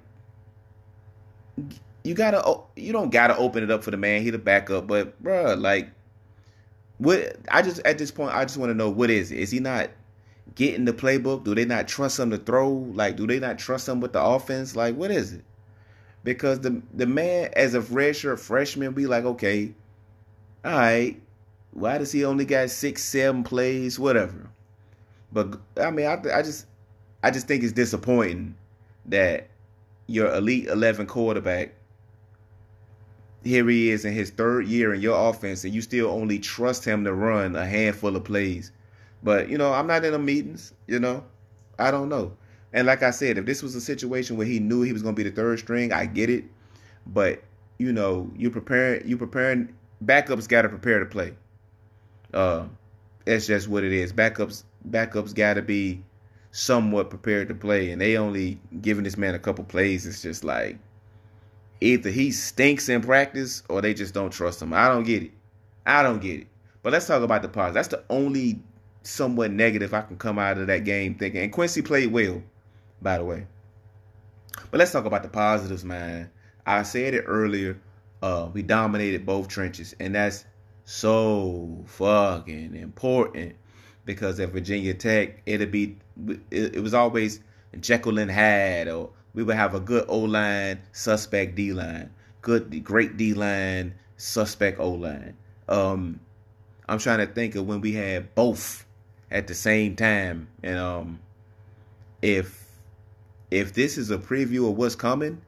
you 2.04 2.14
gotta 2.14 2.60
you 2.76 2.92
don't 2.92 3.10
gotta 3.10 3.36
open 3.36 3.62
it 3.62 3.70
up 3.70 3.82
for 3.82 3.90
the 3.90 3.96
man. 3.96 4.22
He 4.22 4.30
the 4.30 4.38
backup, 4.38 4.86
but 4.86 5.22
bruh, 5.22 5.60
like 5.60 5.90
what 6.98 7.36
I 7.50 7.62
just 7.62 7.80
at 7.80 7.98
this 7.98 8.10
point 8.10 8.34
I 8.34 8.44
just 8.44 8.56
want 8.56 8.70
to 8.70 8.74
know 8.74 8.90
what 8.90 9.10
is 9.10 9.32
it? 9.32 9.38
Is 9.38 9.50
he 9.50 9.60
not 9.60 9.90
getting 10.54 10.84
the 10.84 10.92
playbook? 10.92 11.44
Do 11.44 11.54
they 11.54 11.64
not 11.64 11.88
trust 11.88 12.18
him 12.18 12.30
to 12.30 12.38
throw? 12.38 12.70
Like, 12.70 13.16
do 13.16 13.26
they 13.26 13.38
not 13.38 13.58
trust 13.58 13.88
him 13.88 14.00
with 14.00 14.12
the 14.12 14.22
offense? 14.22 14.76
Like, 14.76 14.96
what 14.96 15.10
is 15.10 15.32
it? 15.32 15.44
Because 16.24 16.60
the 16.60 16.82
the 16.94 17.06
man 17.06 17.50
as 17.54 17.74
a 17.74 17.82
fresher 17.82 18.36
freshman 18.36 18.92
be 18.92 19.06
like, 19.06 19.24
okay, 19.24 19.72
all 20.64 20.72
right, 20.72 21.20
why 21.72 21.98
does 21.98 22.12
he 22.12 22.24
only 22.24 22.44
got 22.44 22.70
six, 22.70 23.04
seven 23.04 23.44
plays, 23.44 23.98
whatever? 23.98 24.50
But 25.32 25.60
I 25.76 25.90
mean, 25.90 26.06
I 26.06 26.14
I 26.34 26.42
just 26.42 26.66
I 27.22 27.30
just 27.30 27.46
think 27.46 27.62
it's 27.62 27.72
disappointing 27.72 28.54
that 29.06 29.48
your 30.06 30.34
elite 30.34 30.68
eleven 30.68 31.06
quarterback 31.06 31.74
here 33.46 33.68
he 33.68 33.90
is 33.90 34.04
in 34.04 34.12
his 34.12 34.30
third 34.30 34.66
year 34.66 34.92
in 34.92 35.00
your 35.00 35.30
offense, 35.30 35.64
and 35.64 35.72
you 35.72 35.80
still 35.80 36.08
only 36.08 36.38
trust 36.38 36.84
him 36.84 37.04
to 37.04 37.14
run 37.14 37.54
a 37.56 37.66
handful 37.66 38.16
of 38.16 38.24
plays. 38.24 38.72
But 39.22 39.48
you 39.48 39.56
know, 39.56 39.72
I'm 39.72 39.86
not 39.86 40.04
in 40.04 40.12
the 40.12 40.18
meetings. 40.18 40.72
You 40.86 40.98
know, 40.98 41.24
I 41.78 41.90
don't 41.90 42.08
know. 42.08 42.36
And 42.72 42.86
like 42.86 43.02
I 43.02 43.10
said, 43.10 43.38
if 43.38 43.46
this 43.46 43.62
was 43.62 43.74
a 43.74 43.80
situation 43.80 44.36
where 44.36 44.46
he 44.46 44.58
knew 44.58 44.82
he 44.82 44.92
was 44.92 45.02
going 45.02 45.14
to 45.14 45.22
be 45.22 45.28
the 45.28 45.34
third 45.34 45.58
string, 45.60 45.92
I 45.92 46.06
get 46.06 46.28
it. 46.28 46.44
But 47.06 47.42
you 47.78 47.92
know, 47.92 48.30
you 48.36 48.50
prepare, 48.50 49.04
you 49.04 49.16
preparing. 49.16 49.74
Backups 50.04 50.48
got 50.48 50.62
to 50.62 50.68
prepare 50.68 50.98
to 50.98 51.06
play. 51.06 51.34
Uh, 52.34 52.66
that's 53.24 53.46
just 53.46 53.68
what 53.68 53.82
it 53.82 53.92
is. 53.92 54.12
Backups, 54.12 54.64
backups 54.90 55.34
got 55.34 55.54
to 55.54 55.62
be 55.62 56.02
somewhat 56.56 57.10
prepared 57.10 57.48
to 57.48 57.54
play, 57.54 57.90
and 57.90 58.00
they 58.00 58.16
only 58.16 58.58
giving 58.80 59.04
this 59.04 59.18
man 59.18 59.34
a 59.34 59.38
couple 59.38 59.62
plays. 59.62 60.06
It's 60.06 60.22
just 60.22 60.42
like 60.42 60.78
either 61.82 62.08
he 62.08 62.30
stinks 62.32 62.88
in 62.88 63.02
practice 63.02 63.62
or 63.68 63.82
they 63.82 63.92
just 63.92 64.14
don't 64.14 64.30
trust 64.30 64.62
him. 64.62 64.72
I 64.72 64.88
don't 64.88 65.04
get 65.04 65.22
it. 65.22 65.32
I 65.84 66.02
don't 66.02 66.22
get 66.22 66.40
it. 66.40 66.46
But 66.82 66.94
let's 66.94 67.06
talk 67.06 67.22
about 67.22 67.42
the 67.42 67.48
positives. 67.48 67.74
That's 67.74 67.88
the 67.88 68.04
only 68.08 68.58
somewhat 69.02 69.50
negative 69.50 69.92
I 69.92 70.00
can 70.00 70.16
come 70.16 70.38
out 70.38 70.56
of 70.56 70.68
that 70.68 70.84
game 70.84 71.16
thinking. 71.16 71.42
And 71.42 71.52
Quincy 71.52 71.82
played 71.82 72.10
well, 72.10 72.42
by 73.02 73.18
the 73.18 73.24
way. 73.24 73.46
But 74.70 74.78
let's 74.78 74.92
talk 74.92 75.04
about 75.04 75.24
the 75.24 75.28
positives, 75.28 75.84
man. 75.84 76.30
I 76.64 76.84
said 76.84 77.12
it 77.12 77.24
earlier. 77.26 77.78
Uh, 78.22 78.48
we 78.50 78.62
dominated 78.62 79.26
both 79.26 79.48
trenches, 79.48 79.94
and 80.00 80.14
that's 80.14 80.46
so 80.86 81.84
fucking 81.86 82.74
important 82.74 83.56
because 84.06 84.40
at 84.40 84.48
Virginia 84.48 84.94
Tech, 84.94 85.42
it'll 85.44 85.66
be 85.66 85.98
it, 86.50 86.76
it 86.76 86.80
was 86.82 86.94
always 86.94 87.40
Jekyll 87.80 88.18
and 88.18 88.30
Hyde, 88.30 88.88
or 88.88 89.10
we 89.34 89.42
would 89.42 89.56
have 89.56 89.74
a 89.74 89.80
good 89.80 90.04
O 90.08 90.18
line, 90.18 90.80
suspect 90.92 91.54
D 91.54 91.72
line, 91.72 92.10
good 92.42 92.84
great 92.84 93.16
D 93.16 93.34
line, 93.34 93.94
suspect 94.16 94.80
O 94.80 94.90
line. 94.90 95.36
Um, 95.68 96.20
I'm 96.88 96.98
trying 96.98 97.18
to 97.18 97.26
think 97.26 97.54
of 97.54 97.66
when 97.66 97.80
we 97.80 97.92
had 97.92 98.34
both 98.34 98.86
at 99.30 99.46
the 99.46 99.54
same 99.54 99.96
time. 99.96 100.48
And 100.62 100.78
um, 100.78 101.20
if 102.22 102.64
if 103.50 103.74
this 103.74 103.96
is 103.98 104.10
a 104.10 104.18
preview 104.18 104.68
of 104.68 104.76
what's 104.76 104.94
coming, 104.94 105.40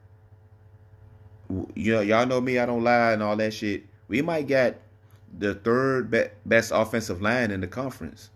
you 1.75 1.93
know, 1.93 2.01
y'all 2.01 2.25
know 2.25 2.41
me, 2.41 2.59
I 2.59 2.65
don't 2.65 2.83
lie 2.83 3.13
and 3.13 3.23
all 3.23 3.35
that 3.37 3.53
shit. 3.53 3.83
We 4.07 4.21
might 4.21 4.47
get 4.47 4.81
the 5.37 5.55
third 5.55 6.09
be- 6.09 6.27
best 6.45 6.71
offensive 6.73 7.21
line 7.21 7.51
in 7.51 7.61
the 7.61 7.67
conference, 7.67 8.29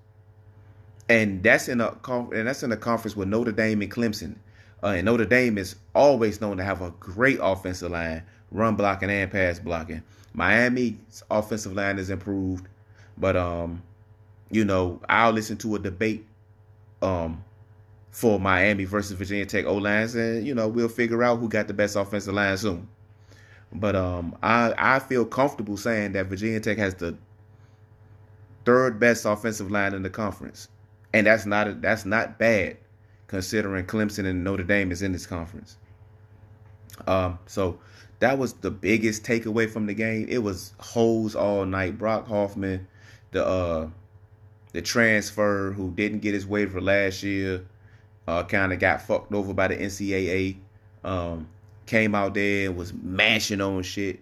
and 1.09 1.43
that's 1.43 1.67
in 1.67 1.81
a 1.81 1.95
and 2.07 2.47
that's 2.47 2.63
in 2.63 2.71
a 2.71 2.77
conference 2.77 3.15
with 3.15 3.27
Notre 3.27 3.51
Dame 3.51 3.81
and 3.81 3.91
Clemson. 3.91 4.35
Uh, 4.81 4.87
and 4.87 5.05
Notre 5.05 5.25
Dame 5.25 5.57
is 5.57 5.75
always 5.95 6.41
known 6.41 6.57
to 6.57 6.63
have 6.63 6.81
a 6.81 6.91
great 6.99 7.39
offensive 7.41 7.91
line, 7.91 8.23
run 8.51 8.75
blocking 8.75 9.09
and 9.09 9.31
pass 9.31 9.59
blocking. 9.59 10.03
Miami's 10.33 11.23
offensive 11.31 11.73
line 11.73 11.99
is 11.99 12.09
improved, 12.09 12.67
but 13.17 13.37
um, 13.37 13.81
you 14.49 14.65
know, 14.65 15.01
I'll 15.07 15.31
listen 15.31 15.57
to 15.57 15.75
a 15.75 15.79
debate 15.79 16.25
um 17.01 17.43
for 18.11 18.39
Miami 18.39 18.85
versus 18.85 19.17
Virginia 19.17 19.45
Tech 19.45 19.65
O 19.65 19.75
lines, 19.75 20.15
and 20.15 20.45
you 20.45 20.53
know, 20.53 20.67
we'll 20.67 20.87
figure 20.87 21.23
out 21.23 21.39
who 21.39 21.49
got 21.49 21.67
the 21.67 21.73
best 21.73 21.95
offensive 21.95 22.33
line 22.33 22.55
soon. 22.57 22.87
But 23.73 23.95
um, 23.95 24.37
I 24.43 24.73
I 24.77 24.99
feel 24.99 25.25
comfortable 25.25 25.77
saying 25.77 26.13
that 26.13 26.27
Virginia 26.27 26.59
Tech 26.59 26.77
has 26.77 26.93
the 26.95 27.17
third 28.65 28.99
best 28.99 29.25
offensive 29.25 29.71
line 29.71 29.93
in 29.93 30.03
the 30.03 30.09
conference, 30.11 30.67
and 31.13 31.27
that's 31.27 31.45
not 31.45 31.67
a, 31.67 31.73
that's 31.73 32.05
not 32.05 32.37
bad 32.37 32.77
considering 33.27 33.85
Clemson 33.85 34.25
and 34.25 34.43
Notre 34.43 34.63
Dame 34.63 34.91
is 34.91 35.01
in 35.01 35.11
this 35.11 35.25
conference. 35.25 35.77
Um, 37.07 37.39
so 37.47 37.79
that 38.19 38.37
was 38.37 38.53
the 38.53 38.71
biggest 38.71 39.23
takeaway 39.23 39.69
from 39.69 39.85
the 39.85 39.93
game. 39.93 40.27
It 40.29 40.39
was 40.39 40.73
holes 40.79 41.35
all 41.35 41.65
night. 41.65 41.97
Brock 41.97 42.27
Hoffman, 42.27 42.87
the 43.31 43.45
uh, 43.45 43.87
the 44.71 44.81
transfer 44.81 45.71
who 45.71 45.91
didn't 45.91 46.19
get 46.19 46.33
his 46.33 46.45
waiver 46.45 46.81
last 46.81 47.23
year, 47.23 47.65
uh, 48.27 48.43
kind 48.43 48.73
of 48.73 48.79
got 48.79 49.01
fucked 49.01 49.33
over 49.33 49.53
by 49.53 49.67
the 49.67 49.77
NCAA. 49.77 50.57
Um, 51.03 51.49
came 51.85 52.15
out 52.15 52.33
there 52.33 52.69
and 52.69 52.77
was 52.77 52.93
mashing 52.93 53.59
on 53.59 53.83
shit 53.83 54.19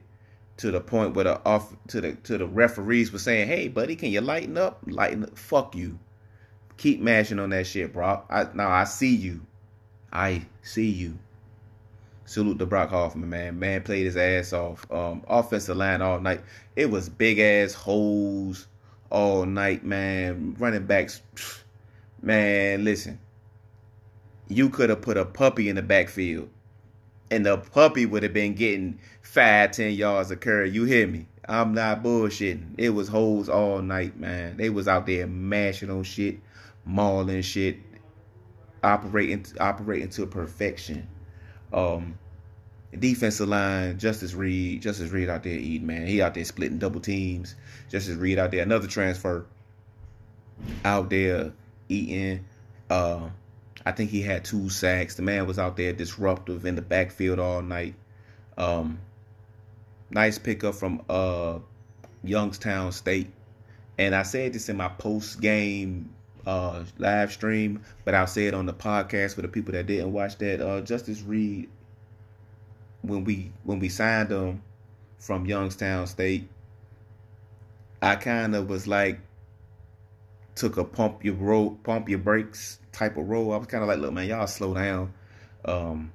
to 0.57 0.71
the 0.71 0.81
point 0.81 1.15
where 1.15 1.25
the 1.25 1.45
off 1.45 1.75
to 1.87 2.01
the 2.01 2.13
to 2.13 2.37
the 2.37 2.47
referees 2.47 3.11
were 3.11 3.19
saying, 3.19 3.47
"Hey, 3.47 3.67
buddy, 3.67 3.95
can 3.95 4.09
you 4.09 4.21
lighten 4.21 4.57
up? 4.57 4.79
Lighten 4.87 5.23
up. 5.23 5.37
Fuck 5.37 5.75
you. 5.75 5.99
Keep 6.81 6.99
mashing 6.99 7.37
on 7.37 7.51
that 7.51 7.67
shit, 7.67 7.93
bro. 7.93 8.23
I, 8.27 8.47
now 8.55 8.71
I 8.71 8.85
see 8.85 9.15
you. 9.15 9.41
I 10.11 10.47
see 10.63 10.89
you." 10.89 11.19
Salute 12.25 12.57
to 12.57 12.65
Brock 12.65 12.89
Hoffman, 12.89 13.29
man. 13.29 13.59
Man 13.59 13.83
played 13.83 14.05
his 14.05 14.17
ass 14.17 14.51
off. 14.51 14.91
Um, 14.91 15.23
offensive 15.27 15.77
line 15.77 16.01
all 16.01 16.19
night. 16.19 16.41
It 16.75 16.89
was 16.89 17.07
big 17.07 17.37
ass 17.37 17.75
holes 17.75 18.65
all 19.11 19.45
night, 19.45 19.85
man. 19.85 20.55
Running 20.57 20.87
backs, 20.87 21.21
man, 22.23 22.83
listen. 22.83 23.19
You 24.47 24.71
could 24.71 24.89
have 24.89 25.03
put 25.03 25.17
a 25.17 25.25
puppy 25.25 25.69
in 25.69 25.75
the 25.75 25.83
backfield, 25.83 26.49
and 27.29 27.45
the 27.45 27.57
puppy 27.57 28.07
would 28.07 28.23
have 28.23 28.33
been 28.33 28.55
getting 28.55 28.97
five, 29.21 29.69
ten 29.69 29.91
yards 29.91 30.31
of 30.31 30.39
carry. 30.39 30.71
You 30.71 30.85
hear 30.85 31.05
me? 31.05 31.27
I'm 31.47 31.75
not 31.75 32.01
bullshitting. 32.01 32.73
It 32.79 32.89
was 32.89 33.07
holes 33.07 33.49
all 33.49 33.83
night, 33.83 34.19
man. 34.19 34.57
They 34.57 34.71
was 34.71 34.87
out 34.87 35.05
there 35.05 35.27
mashing 35.27 35.91
on 35.91 36.01
shit, 36.01 36.39
mauling 36.85 37.41
shit, 37.41 37.77
operating 38.83 39.45
operating 39.59 40.09
to 40.09 40.25
perfection. 40.25 41.07
Um, 41.73 42.17
defensive 42.97 43.47
line, 43.47 43.97
Justus 43.97 44.33
Reed, 44.33 44.81
Justus 44.81 45.11
Reed 45.11 45.29
out 45.29 45.43
there 45.43 45.53
eating, 45.53 45.87
man. 45.87 46.07
He 46.07 46.21
out 46.21 46.33
there 46.33 46.43
splitting 46.43 46.79
double 46.79 46.99
teams. 46.99 47.55
Justus 47.89 48.17
Reed 48.17 48.39
out 48.39 48.51
there, 48.51 48.63
another 48.63 48.87
transfer 48.87 49.45
out 50.83 51.09
there 51.09 51.53
eating. 51.89 52.45
Uh, 52.89 53.29
I 53.85 53.91
think 53.91 54.11
he 54.11 54.21
had 54.21 54.43
two 54.43 54.69
sacks. 54.69 55.15
The 55.15 55.21
man 55.21 55.47
was 55.47 55.57
out 55.57 55.77
there 55.77 55.93
disruptive 55.93 56.65
in 56.65 56.75
the 56.75 56.81
backfield 56.81 57.39
all 57.39 57.61
night. 57.61 57.95
Um, 58.57 58.99
nice 60.09 60.37
pickup 60.37 60.75
from 60.75 61.01
uh, 61.09 61.59
Youngstown 62.23 62.91
State. 62.91 63.31
And 63.97 64.13
I 64.13 64.23
said 64.23 64.53
this 64.53 64.69
in 64.69 64.77
my 64.77 64.89
post 64.89 65.41
game 65.41 66.13
uh, 66.45 66.83
live 66.97 67.31
stream, 67.31 67.83
but 68.05 68.15
I'll 68.15 68.27
say 68.27 68.47
it 68.47 68.53
on 68.53 68.65
the 68.65 68.73
podcast 68.73 69.35
for 69.35 69.41
the 69.41 69.47
people 69.47 69.73
that 69.73 69.87
didn't 69.87 70.11
watch 70.13 70.37
that. 70.37 70.61
Uh, 70.61 70.81
Justus 70.81 71.21
Reed 71.21 71.69
when 73.01 73.23
we 73.23 73.51
when 73.63 73.79
we 73.79 73.89
signed 73.89 74.31
him 74.31 74.61
from 75.17 75.45
Youngstown 75.45 76.07
State, 76.07 76.47
I 78.01 78.15
kind 78.15 78.55
of 78.55 78.69
was 78.69 78.87
like 78.87 79.19
took 80.55 80.77
a 80.77 80.83
pump 80.83 81.23
your 81.23 81.35
roll, 81.35 81.71
pump 81.83 82.09
your 82.09 82.19
brakes 82.19 82.79
type 82.91 83.17
of 83.17 83.29
role. 83.29 83.53
I 83.53 83.57
was 83.57 83.67
kind 83.67 83.83
of 83.83 83.87
like, 83.87 83.99
look, 83.99 84.13
man, 84.13 84.27
y'all 84.27 84.47
slow 84.47 84.73
down. 84.73 85.13
Um, 85.65 86.11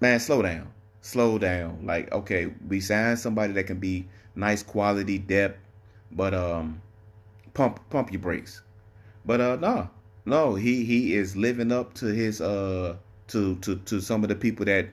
man, 0.00 0.20
slow 0.20 0.42
down, 0.42 0.72
slow 1.00 1.38
down. 1.38 1.80
Like, 1.84 2.12
okay, 2.12 2.52
we 2.68 2.80
signed 2.80 3.18
somebody 3.18 3.52
that 3.54 3.64
can 3.64 3.78
be 3.78 4.08
nice 4.34 4.62
quality 4.62 5.18
depth, 5.18 5.58
but 6.12 6.34
um, 6.34 6.82
pump 7.54 7.80
pump 7.90 8.12
your 8.12 8.20
brakes. 8.20 8.62
But 9.24 9.40
uh, 9.40 9.56
no, 9.56 9.90
no, 10.24 10.54
he 10.54 10.84
he 10.84 11.14
is 11.14 11.36
living 11.36 11.72
up 11.72 11.94
to 11.94 12.06
his 12.06 12.40
uh 12.40 12.96
to 13.28 13.56
to 13.56 13.76
to 13.76 14.00
some 14.00 14.22
of 14.22 14.28
the 14.28 14.36
people 14.36 14.66
that 14.66 14.88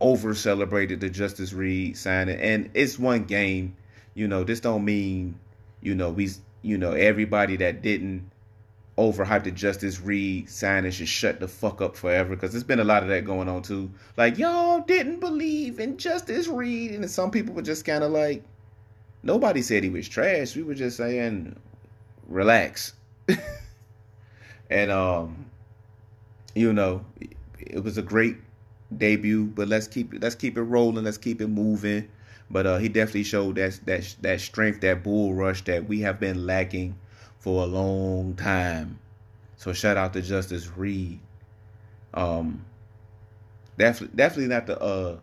over 0.00 0.34
celebrated 0.34 1.00
the 1.00 1.08
Justus 1.08 1.52
Reed 1.52 1.96
signing, 1.96 2.38
and 2.38 2.70
it's 2.74 2.98
one 2.98 3.24
game. 3.24 3.76
You 4.14 4.28
know, 4.28 4.44
this 4.44 4.60
don't 4.60 4.84
mean 4.84 5.38
you 5.80 5.94
know 5.94 6.10
we 6.10 6.30
you 6.62 6.78
know 6.78 6.92
everybody 6.92 7.56
that 7.56 7.82
didn't 7.82 8.30
overhype 8.96 9.44
the 9.44 9.50
Justus 9.50 10.00
Reed 10.00 10.48
signing 10.48 10.90
should 10.92 11.08
shut 11.08 11.40
the 11.40 11.48
fuck 11.48 11.80
up 11.80 11.96
forever 11.96 12.30
because 12.30 12.52
there's 12.52 12.62
been 12.64 12.80
a 12.80 12.84
lot 12.84 13.02
of 13.02 13.08
that 13.08 13.24
going 13.24 13.48
on 13.48 13.62
too. 13.62 13.90
Like 14.16 14.38
y'all 14.38 14.80
didn't 14.80 15.20
believe 15.20 15.80
in 15.80 15.96
Justus 15.96 16.46
Reed, 16.48 16.92
and 16.92 17.10
some 17.10 17.30
people 17.30 17.54
were 17.54 17.62
just 17.62 17.84
kind 17.84 18.04
of 18.04 18.12
like, 18.12 18.44
nobody 19.22 19.62
said 19.62 19.82
he 19.82 19.90
was 19.90 20.08
trash. 20.08 20.54
We 20.54 20.62
were 20.62 20.74
just 20.74 20.96
saying, 20.96 21.56
relax. 22.28 22.94
and 24.70 24.90
um, 24.90 25.46
you 26.54 26.72
know, 26.72 27.04
it 27.58 27.82
was 27.82 27.98
a 27.98 28.02
great 28.02 28.36
debut, 28.96 29.46
but 29.46 29.68
let's 29.68 29.86
keep 29.86 30.12
let's 30.20 30.34
keep 30.34 30.56
it 30.56 30.62
rolling, 30.62 31.04
let's 31.04 31.18
keep 31.18 31.40
it 31.40 31.48
moving. 31.48 32.08
But 32.50 32.66
uh, 32.66 32.78
he 32.78 32.88
definitely 32.88 33.24
showed 33.24 33.56
that 33.56 33.80
that 33.86 34.16
that 34.22 34.40
strength, 34.40 34.80
that 34.82 35.02
bull 35.02 35.34
rush 35.34 35.64
that 35.64 35.88
we 35.88 36.00
have 36.00 36.20
been 36.20 36.46
lacking 36.46 36.96
for 37.38 37.62
a 37.62 37.66
long 37.66 38.34
time. 38.34 38.98
So 39.56 39.72
shout 39.72 39.96
out 39.96 40.12
to 40.12 40.22
Justus 40.22 40.68
Reed. 40.76 41.20
Um, 42.12 42.64
definitely, 43.78 44.16
definitely 44.16 44.54
not 44.54 44.66
the 44.66 44.80
uh, 44.80 45.18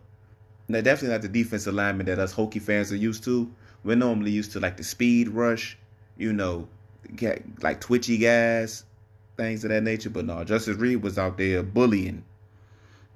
definitely 0.70 1.08
not 1.08 1.22
the 1.22 1.28
defensive 1.28 1.74
lineman 1.74 2.06
that 2.06 2.18
us 2.18 2.34
Hokie 2.34 2.60
fans 2.60 2.92
are 2.92 2.96
used 2.96 3.24
to. 3.24 3.50
We're 3.84 3.96
normally 3.96 4.30
used 4.30 4.52
to 4.52 4.60
like 4.60 4.76
the 4.76 4.84
speed 4.84 5.28
rush, 5.28 5.78
you 6.16 6.32
know, 6.32 6.68
like 7.60 7.80
twitchy 7.80 8.18
guys, 8.18 8.84
things 9.42 9.64
of 9.64 9.70
that 9.70 9.82
nature. 9.82 10.10
But 10.10 10.26
no, 10.26 10.44
Justus 10.44 10.76
Reed 10.76 11.02
was 11.02 11.18
out 11.18 11.38
there 11.38 11.62
bullying. 11.62 12.24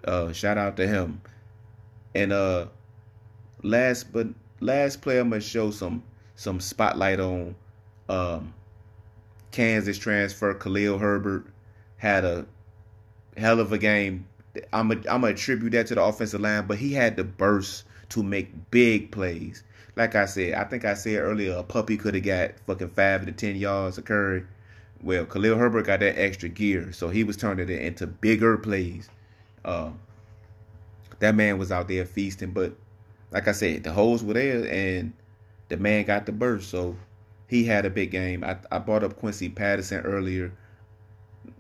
Uh, 0.04 0.32
shout 0.32 0.58
out 0.58 0.76
to 0.76 0.86
him. 0.86 1.20
And 2.14 2.32
uh, 2.32 2.66
last 3.62 4.12
but 4.12 4.28
last 4.60 5.02
player 5.02 5.20
I'm 5.20 5.30
gonna 5.30 5.40
show 5.40 5.70
some 5.70 6.02
some 6.34 6.60
spotlight 6.60 7.20
on. 7.20 7.54
Um, 8.08 8.54
Kansas 9.50 9.98
transfer 9.98 10.54
Khalil 10.54 10.98
Herbert 10.98 11.46
had 11.96 12.24
a 12.24 12.46
hell 13.36 13.58
of 13.58 13.72
a 13.72 13.78
game. 13.78 14.26
I'm 14.72 14.90
a, 14.90 14.94
I'm 14.94 15.22
gonna 15.22 15.28
attribute 15.28 15.72
that 15.72 15.86
to 15.88 15.94
the 15.94 16.02
offensive 16.02 16.40
line, 16.40 16.66
but 16.66 16.78
he 16.78 16.92
had 16.92 17.16
the 17.16 17.24
burst 17.24 17.84
to 18.10 18.22
make 18.22 18.70
big 18.70 19.10
plays. 19.10 19.62
Like 19.96 20.14
I 20.14 20.26
said, 20.26 20.54
I 20.54 20.64
think 20.64 20.84
I 20.84 20.94
said 20.94 21.20
earlier, 21.20 21.54
a 21.54 21.62
puppy 21.62 21.96
could 21.96 22.14
have 22.14 22.22
got 22.22 22.52
fucking 22.66 22.90
five 22.90 23.26
to 23.26 23.32
ten 23.32 23.56
yards 23.56 23.98
of 23.98 24.04
Curry. 24.04 24.44
Well, 25.06 25.24
Khalil 25.24 25.56
Herbert 25.56 25.86
got 25.86 26.00
that 26.00 26.18
extra 26.18 26.48
gear, 26.48 26.90
so 26.90 27.10
he 27.10 27.22
was 27.22 27.36
turning 27.36 27.68
it 27.68 27.80
into 27.80 28.08
bigger 28.08 28.58
plays. 28.58 29.08
Uh, 29.64 29.90
that 31.20 31.36
man 31.36 31.58
was 31.58 31.70
out 31.70 31.86
there 31.86 32.04
feasting, 32.04 32.50
but 32.50 32.72
like 33.30 33.46
I 33.46 33.52
said, 33.52 33.84
the 33.84 33.92
holes 33.92 34.24
were 34.24 34.34
there, 34.34 34.66
and 34.68 35.12
the 35.68 35.76
man 35.76 36.06
got 36.06 36.26
the 36.26 36.32
burst. 36.32 36.70
So 36.70 36.96
he 37.46 37.62
had 37.62 37.86
a 37.86 37.90
big 37.90 38.10
game. 38.10 38.42
I, 38.42 38.56
I 38.72 38.80
brought 38.80 39.04
up 39.04 39.16
Quincy 39.16 39.48
Patterson 39.48 40.00
earlier, 40.00 40.50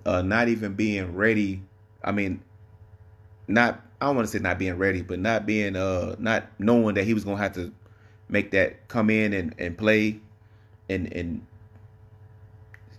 uh, 0.04 0.22
not 0.22 0.48
even 0.48 0.74
being 0.74 1.14
ready. 1.14 1.62
I 2.02 2.10
mean, 2.10 2.42
not 3.46 3.80
I 4.00 4.06
don't 4.06 4.16
want 4.16 4.26
to 4.26 4.32
say 4.36 4.42
not 4.42 4.58
being 4.58 4.76
ready, 4.76 5.02
but 5.02 5.20
not 5.20 5.46
being 5.46 5.76
uh 5.76 6.16
not 6.18 6.48
knowing 6.58 6.96
that 6.96 7.04
he 7.04 7.14
was 7.14 7.22
gonna 7.22 7.36
have 7.36 7.54
to 7.54 7.72
make 8.28 8.50
that 8.50 8.88
come 8.88 9.08
in 9.08 9.32
and, 9.32 9.54
and 9.56 9.78
play 9.78 10.18
and 10.88 11.12
and 11.12 11.46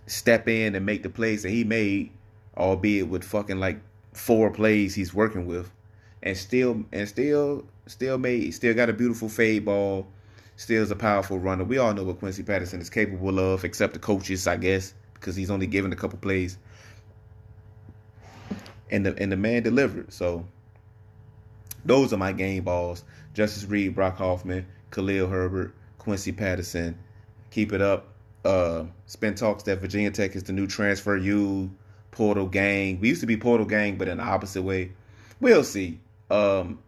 step 0.08 0.48
in 0.48 0.74
and 0.74 0.84
make 0.84 1.02
the 1.02 1.10
plays 1.10 1.42
that 1.44 1.50
he 1.50 1.64
made, 1.64 2.10
albeit 2.56 3.08
with 3.08 3.24
fucking 3.24 3.60
like 3.60 3.80
four 4.12 4.50
plays 4.50 4.94
he's 4.94 5.14
working 5.14 5.46
with, 5.46 5.70
and 6.22 6.36
still 6.36 6.84
and 6.92 7.08
still 7.08 7.64
still 7.86 8.18
made 8.18 8.52
still 8.52 8.74
got 8.74 8.90
a 8.90 8.92
beautiful 8.92 9.28
fade 9.28 9.64
ball 9.64 10.06
still 10.58 10.82
is 10.82 10.90
a 10.90 10.96
powerful 10.96 11.38
runner. 11.38 11.64
We 11.64 11.78
all 11.78 11.94
know 11.94 12.02
what 12.02 12.18
Quincy 12.18 12.42
Patterson 12.42 12.80
is 12.80 12.90
capable 12.90 13.38
of, 13.38 13.64
except 13.64 13.94
the 13.94 14.00
coaches, 14.00 14.46
I 14.46 14.56
guess, 14.56 14.92
because 15.14 15.36
he's 15.36 15.50
only 15.50 15.68
given 15.68 15.92
a 15.92 15.96
couple 15.96 16.18
plays. 16.18 16.58
And 18.90 19.06
the 19.06 19.16
and 19.18 19.30
the 19.30 19.36
man 19.36 19.62
delivered. 19.62 20.12
So 20.12 20.44
those 21.84 22.12
are 22.12 22.16
my 22.16 22.32
game 22.32 22.64
balls. 22.64 23.04
Justus 23.34 23.64
Reed, 23.64 23.94
Brock 23.94 24.16
Hoffman, 24.16 24.66
Khalil 24.90 25.28
Herbert, 25.28 25.74
Quincy 25.98 26.32
Patterson. 26.32 26.98
Keep 27.50 27.72
it 27.72 27.80
up. 27.80 28.08
Uh 28.44 28.84
Spin 29.06 29.34
talks 29.34 29.64
that 29.64 29.80
Virginia 29.80 30.10
Tech 30.10 30.36
is 30.36 30.44
the 30.44 30.52
new 30.52 30.66
transfer 30.66 31.16
you 31.16 31.70
portal 32.10 32.46
gang. 32.46 33.00
We 33.00 33.08
used 33.08 33.20
to 33.20 33.26
be 33.26 33.36
portal 33.36 33.66
gang, 33.66 33.96
but 33.96 34.08
in 34.08 34.18
the 34.18 34.24
opposite 34.24 34.62
way. 34.62 34.92
We'll 35.40 35.64
see. 35.64 36.00
Um 36.30 36.78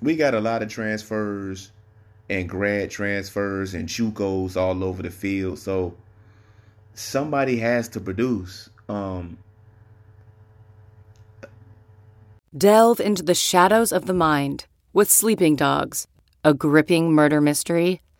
we 0.00 0.16
got 0.16 0.34
a 0.34 0.40
lot 0.40 0.62
of 0.62 0.68
transfers 0.68 1.72
and 2.28 2.48
grad 2.48 2.90
transfers 2.90 3.74
and 3.74 3.88
JUCOs 3.88 4.56
all 4.56 4.82
over 4.82 5.02
the 5.02 5.10
field. 5.10 5.58
So 5.58 5.94
somebody 6.94 7.58
has 7.58 7.88
to 7.90 8.00
produce. 8.00 8.68
Um, 8.88 9.38
Delve 12.56 13.00
into 13.00 13.22
the 13.22 13.34
shadows 13.34 13.92
of 13.92 14.06
the 14.06 14.14
mind 14.14 14.66
with 14.92 15.10
Sleeping 15.10 15.56
Dogs, 15.56 16.06
a 16.42 16.54
gripping 16.54 17.12
murder 17.12 17.40
mystery 17.40 18.00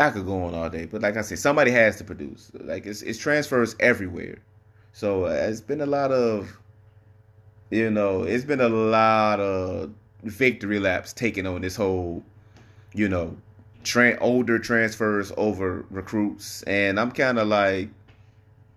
I 0.00 0.10
could 0.10 0.26
go 0.26 0.44
on 0.44 0.54
all 0.54 0.70
day, 0.70 0.86
but 0.86 1.02
like 1.02 1.16
I 1.16 1.22
said, 1.22 1.38
somebody 1.38 1.70
has 1.70 1.96
to 1.96 2.04
produce. 2.04 2.50
Like 2.54 2.86
it's 2.86 3.02
it's 3.02 3.18
transfers 3.18 3.76
everywhere. 3.80 4.38
So 4.92 5.26
uh, 5.26 5.30
it's 5.30 5.60
been 5.60 5.80
a 5.80 5.86
lot 5.86 6.12
of, 6.12 6.58
you 7.70 7.90
know, 7.90 8.22
it's 8.22 8.44
been 8.44 8.60
a 8.60 8.68
lot 8.68 9.40
of 9.40 9.92
victory 10.22 10.78
laps 10.78 11.12
taken 11.12 11.46
on 11.46 11.62
this 11.62 11.76
whole, 11.76 12.22
you 12.94 13.08
know, 13.08 13.36
tra- 13.84 14.18
older 14.20 14.58
transfers 14.58 15.32
over 15.36 15.84
recruits, 15.90 16.62
and 16.64 16.98
I'm 17.00 17.12
kind 17.12 17.38
of 17.38 17.48
like, 17.48 17.88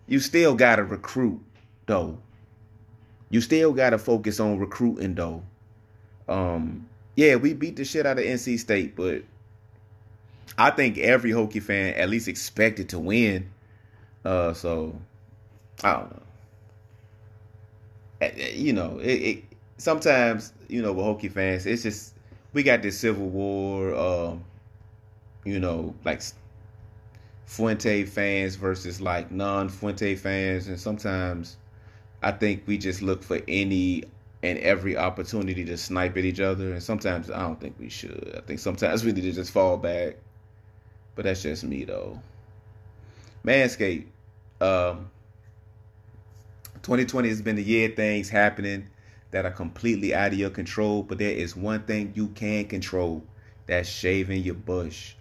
you 0.08 0.20
still 0.20 0.56
got 0.56 0.78
to 0.78 0.84
recruit 0.84 1.42
though. 1.86 2.18
You 3.30 3.42
still 3.42 3.74
got 3.74 3.90
to 3.90 3.98
focus 3.98 4.40
on 4.40 4.60
recruiting 4.60 5.16
though. 5.16 5.44
Um, 6.28 6.88
yeah, 7.16 7.36
we 7.36 7.54
beat 7.54 7.76
the 7.76 7.86
shit 7.86 8.06
out 8.06 8.20
of 8.20 8.26
NC 8.26 8.60
State, 8.60 8.96
but 8.96 9.24
I 10.58 10.72
think 10.72 10.98
every 10.98 11.32
Hokie 11.32 11.62
fan 11.62 11.94
at 11.96 12.10
least 12.10 12.28
expected 12.28 12.90
to 12.90 13.00
win. 13.00 13.52
Uh, 14.24 14.54
so 14.54 15.00
I 15.84 15.94
don't 15.94 16.12
know. 16.12 16.22
Eh, 18.22 18.32
eh, 18.38 18.52
you 18.56 18.74
know, 18.74 19.00
it, 19.00 19.14
it 19.14 19.44
sometimes 19.78 20.54
you 20.70 20.82
know 20.82 20.94
with 20.94 21.06
Hokie 21.06 21.32
fans, 21.32 21.66
it's 21.66 21.84
just 21.84 22.14
we 22.54 22.64
got 22.64 22.82
this 22.82 22.98
civil 22.98 23.28
war. 23.28 23.94
Um, 23.96 24.44
you 25.44 25.60
know, 25.60 25.94
like 26.04 26.22
Fuente 27.46 28.04
fans 28.06 28.56
versus 28.56 29.00
like 29.00 29.32
non-Fuente 29.32 30.16
fans, 30.16 30.68
and 30.68 30.80
sometimes 30.80 31.58
I 32.24 32.32
think 32.32 32.64
we 32.66 32.78
just 32.78 33.02
look 33.02 33.22
for 33.24 33.40
any 33.48 34.04
and 34.42 34.60
every 34.60 34.98
opportunity 34.98 35.66
to 35.66 35.78
snipe 35.78 36.18
at 36.18 36.26
each 36.26 36.40
other, 36.40 36.74
and 36.74 36.82
sometimes 36.82 37.30
I 37.30 37.40
don't 37.42 37.60
think 37.60 37.76
we 37.80 37.90
should. 37.90 38.34
I 38.38 38.42
think 38.42 38.60
sometimes 38.60 39.04
we 39.04 39.12
need 39.12 39.22
to 39.22 39.32
just 39.32 39.52
fall 39.52 39.78
back, 39.78 40.18
but 41.16 41.26
that's 41.26 41.42
just 41.42 41.64
me 41.64 41.84
though. 41.86 42.20
Manscaped, 43.44 44.06
um, 44.62 45.10
2020 46.82 47.30
has 47.30 47.42
been 47.42 47.56
the 47.56 47.64
year 47.64 47.90
things 47.90 48.30
happening 48.30 48.88
that 49.32 49.46
are 49.46 49.52
completely 49.52 50.14
out 50.14 50.32
of 50.32 50.40
your 50.40 50.50
control, 50.50 51.04
but 51.04 51.18
there 51.18 51.32
is 51.32 51.56
one 51.56 51.84
thing 51.84 52.14
you 52.16 52.28
can 52.30 52.66
control. 52.66 53.24
That's 53.68 53.90
shaving 53.90 54.44
your 54.44 54.56
bush. 54.56 55.16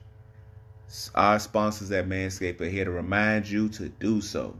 Our 1.14 1.38
sponsors 1.38 1.90
at 1.90 2.06
Manscaped 2.06 2.60
are 2.60 2.68
here 2.68 2.84
to 2.84 2.90
remind 2.90 3.48
you 3.48 3.68
to 3.70 3.88
do 3.88 4.20
so. 4.20 4.54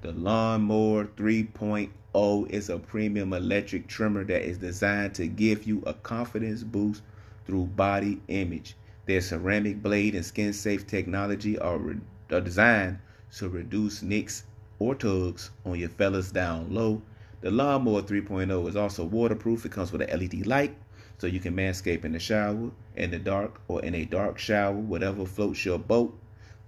The 0.00 0.12
Lawnmower 0.12 1.04
3.0 1.04 2.50
is 2.50 2.68
a 2.68 2.78
premium 2.78 3.32
electric 3.32 3.86
trimmer 3.86 4.24
that 4.24 4.42
is 4.42 4.58
designed 4.58 5.14
to 5.16 5.26
give 5.26 5.66
you 5.66 5.82
a 5.86 5.94
confidence 5.94 6.62
boost 6.62 7.02
through 7.46 7.66
body 7.66 8.20
image. 8.28 8.74
Their 9.06 9.20
ceramic 9.20 9.82
blade 9.82 10.14
and 10.14 10.24
skin 10.24 10.52
safe 10.52 10.86
technology 10.86 11.58
are, 11.58 11.78
re- 11.78 12.00
are 12.30 12.40
designed 12.40 12.98
to 13.36 13.48
reduce 13.48 14.02
nicks 14.02 14.44
or 14.78 14.94
tugs 14.94 15.50
on 15.64 15.78
your 15.78 15.90
fellas 15.90 16.30
down 16.30 16.72
low. 16.72 17.02
The 17.40 17.50
Lawnmower 17.50 18.02
3.0 18.02 18.68
is 18.68 18.76
also 18.76 19.04
waterproof. 19.04 19.66
It 19.66 19.72
comes 19.72 19.92
with 19.92 20.02
an 20.02 20.18
LED 20.18 20.46
light 20.46 20.74
so 21.18 21.26
you 21.26 21.40
can 21.40 21.54
manscape 21.54 22.04
in 22.04 22.12
the 22.12 22.18
shower, 22.18 22.70
in 22.96 23.10
the 23.10 23.18
dark, 23.18 23.60
or 23.68 23.82
in 23.84 23.94
a 23.94 24.04
dark 24.04 24.38
shower, 24.38 24.72
whatever 24.72 25.24
floats 25.24 25.64
your 25.64 25.78
boat. 25.78 26.18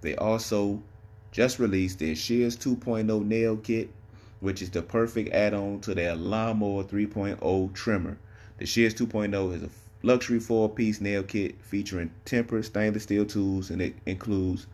They 0.01 0.15
also 0.15 0.81
just 1.31 1.59
released 1.59 1.99
their 1.99 2.15
Shears 2.15 2.55
2.0 2.55 3.25
nail 3.25 3.57
kit, 3.57 3.89
which 4.39 4.61
is 4.61 4.69
the 4.69 4.81
perfect 4.81 5.33
add-on 5.33 5.81
to 5.81 5.93
their 5.93 6.15
Lawnmower 6.15 6.83
3.0 6.83 7.73
trimmer. 7.73 8.17
The 8.57 8.65
Shears 8.65 8.93
2.0 8.93 9.55
is 9.55 9.63
a 9.63 9.69
luxury 10.03 10.39
four-piece 10.39 11.01
nail 11.01 11.23
kit 11.23 11.55
featuring 11.61 12.11
tempered 12.25 12.65
stainless 12.65 13.03
steel 13.03 13.25
tools, 13.25 13.69
and 13.69 13.81
it 13.81 13.95
includes 14.05 14.67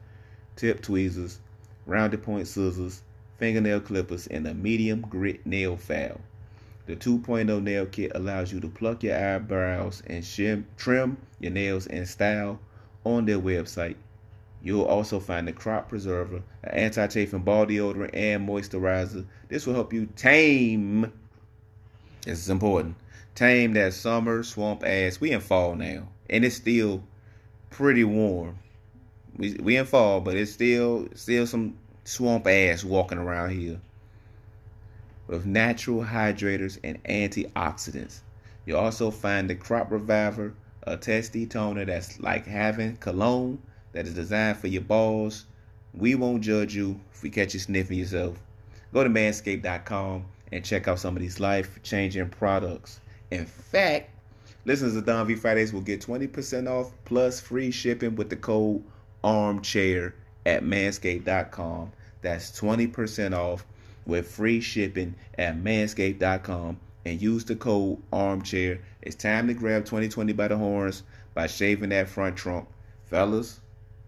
tip 0.56 0.82
tweezers, 0.82 1.40
rounded 1.86 2.22
point 2.24 2.48
scissors, 2.48 3.02
fingernail 3.38 3.80
clippers, 3.80 4.28
and 4.28 4.48
a 4.48 4.54
medium 4.54 5.02
grit 5.02 5.46
nail 5.46 5.78
file. 5.78 6.22
The 6.86 6.96
2.0 6.98 7.64
nail 7.64 7.86
kit 7.86 8.12
allows 8.14 8.52
you 8.52 8.60
to 8.60 8.68
pluck 8.68 9.04
your 9.04 9.18
eyebrows 9.18 10.04
and 10.08 10.24
shim, 10.24 10.66
trim 10.78 11.18
your 11.40 11.52
nails 11.52 11.88
in 11.88 12.06
style 12.06 12.60
on 13.06 13.26
their 13.26 13.40
website. 13.40 13.96
You'll 14.62 14.86
also 14.86 15.20
find 15.20 15.48
the 15.48 15.54
crop 15.54 15.90
preserver, 15.90 16.42
an 16.64 16.72
anti-chafing 16.72 17.44
ball 17.44 17.66
deodorant, 17.66 18.12
and 18.14 18.48
moisturizer. 18.48 19.26
This 19.50 19.66
will 19.66 19.74
help 19.74 19.94
you 19.94 20.08
tame. 20.16 21.12
This 22.26 22.40
is 22.40 22.50
important. 22.50 22.96
Tame 23.36 23.74
that 23.74 23.93
summer 23.93 24.43
swamp 24.43 24.84
ass. 24.86 25.19
We 25.19 25.32
in 25.32 25.41
fall 25.41 25.76
now, 25.76 26.08
and 26.30 26.46
it's 26.46 26.56
still 26.56 27.04
pretty 27.69 28.04
warm. 28.04 28.60
We 29.36 29.54
we 29.56 29.78
in 29.78 29.86
fall, 29.86 30.22
but 30.22 30.36
it's 30.36 30.52
still 30.52 31.08
still 31.15 31.48
some 31.48 31.78
swamp 32.04 32.46
ass 32.48 32.84
walking 32.84 33.17
around 33.17 33.52
here 33.52 33.80
with 35.28 35.46
natural 35.46 36.04
hydrators 36.04 36.78
and 36.84 37.02
antioxidants. 37.06 38.19
You'll 38.65 38.80
also 38.80 39.10
find 39.10 39.50
the 39.50 39.56
Crop 39.56 39.91
Reviver, 39.91 40.54
a 40.84 40.98
testy 40.98 41.46
toner 41.46 41.86
that's 41.86 42.19
like 42.19 42.46
having 42.46 42.98
cologne 42.98 43.60
that 43.93 44.06
is 44.06 44.13
designed 44.13 44.58
for 44.58 44.67
your 44.67 44.82
balls. 44.82 45.46
We 45.93 46.15
won't 46.15 46.43
judge 46.43 46.76
you 46.76 47.00
if 47.13 47.24
we 47.24 47.30
catch 47.30 47.54
you 47.54 47.60
sniffing 47.60 48.00
yourself. 48.00 48.38
Go 48.93 49.04
to 49.04 49.10
manscaped.com 49.10 50.26
and 50.52 50.63
check 50.63 50.88
out 50.88 51.00
some 51.00 51.15
of 51.15 51.22
these 51.22 51.39
life 51.39 51.82
changing 51.84 52.30
products. 52.30 53.00
In 53.34 53.48
fact, 53.48 54.12
listeners 54.63 54.96
of 54.96 55.08
Don 55.08 55.26
V 55.26 55.34
Fridays 55.34 55.74
will 55.74 55.82
get 55.82 56.02
20% 56.02 56.69
off 56.69 56.91
plus 57.04 57.39
free 57.39 57.72
shipping 57.72 58.15
with 58.15 58.30
the 58.30 58.36
code 58.36 58.84
armchair 59.24 60.13
at 60.46 60.63
manscaped.com. 60.63 61.91
That's 62.22 62.52
20% 62.52 63.36
off 63.36 63.65
with 64.06 64.28
free 64.28 64.62
shipping 64.62 65.15
at 65.39 65.58
manscaped.com 65.58 66.78
and 67.06 67.22
use 67.22 67.43
the 67.43 67.56
code 67.56 67.98
armchair. 68.12 68.80
It's 69.02 69.15
time 69.15 69.48
to 69.48 69.56
grab 69.56 69.86
2020 69.86 70.32
by 70.34 70.50
the 70.50 70.58
horns 70.58 71.02
by 71.34 71.48
shaving 71.48 71.89
that 71.89 72.10
front 72.10 72.38
trunk. 72.38 72.67
Fellas, 73.06 73.62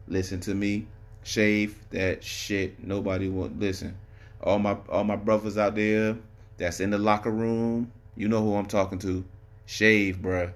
listen 0.08 0.40
to 0.42 0.54
me. 0.54 0.86
Shave 1.24 1.80
that 1.90 2.24
shit. 2.24 2.84
Nobody 2.84 3.30
want 3.30 3.60
listen. 3.60 3.98
All 4.44 4.60
my 4.60 4.78
all 4.88 5.04
my 5.04 5.16
brothers 5.16 5.58
out 5.58 5.74
there 5.74 6.16
that's 6.58 6.80
in 6.80 6.92
the 6.92 7.00
locker 7.00 7.32
room, 7.32 7.92
you 8.16 8.28
know 8.28 8.42
who 8.42 8.56
I'm 8.56 8.66
talking 8.66 9.00
to. 9.00 9.26
Shave, 9.66 10.18
bruh. 10.18 10.54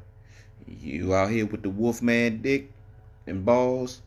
You 0.67 1.15
out 1.15 1.31
here 1.31 1.45
with 1.45 1.63
the 1.63 1.69
Wolfman 1.69 2.41
dick 2.41 2.71
and 3.25 3.43
balls, 3.43 4.01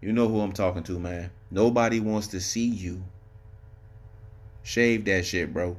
you 0.00 0.12
know 0.12 0.28
who 0.28 0.40
I'm 0.40 0.52
talking 0.52 0.82
to, 0.84 0.98
man. 0.98 1.30
Nobody 1.50 2.00
wants 2.00 2.28
to 2.28 2.40
see 2.40 2.66
you 2.66 3.04
Shave 4.64 5.04
that 5.04 5.26
shit, 5.26 5.52
bro. 5.52 5.76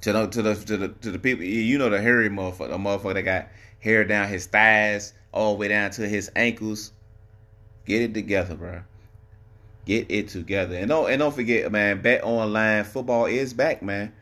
To 0.00 0.12
the 0.12 0.26
to 0.28 0.42
the 0.42 0.54
to 0.54 0.76
the 0.78 0.88
to 0.88 1.10
the 1.12 1.18
people, 1.18 1.44
you 1.44 1.78
know 1.78 1.90
the 1.90 2.00
hairy 2.00 2.30
motherfucker, 2.30 2.70
the 2.70 2.78
motherfucker 2.78 3.14
that 3.14 3.22
got 3.22 3.48
hair 3.80 4.04
down 4.04 4.28
his 4.28 4.46
thighs 4.46 5.12
all 5.30 5.52
the 5.52 5.58
way 5.58 5.68
down 5.68 5.90
to 5.92 6.08
his 6.08 6.30
ankles. 6.34 6.90
Get 7.84 8.00
it 8.00 8.14
together, 8.14 8.54
bro. 8.54 8.82
Get 9.84 10.10
it 10.10 10.28
together, 10.28 10.74
and 10.74 10.88
don't 10.88 11.10
and 11.10 11.18
don't 11.18 11.34
forget, 11.34 11.70
man. 11.70 12.00
Bet 12.00 12.24
online 12.24 12.84
football 12.84 13.26
is 13.26 13.52
back, 13.52 13.82
man. 13.82 14.14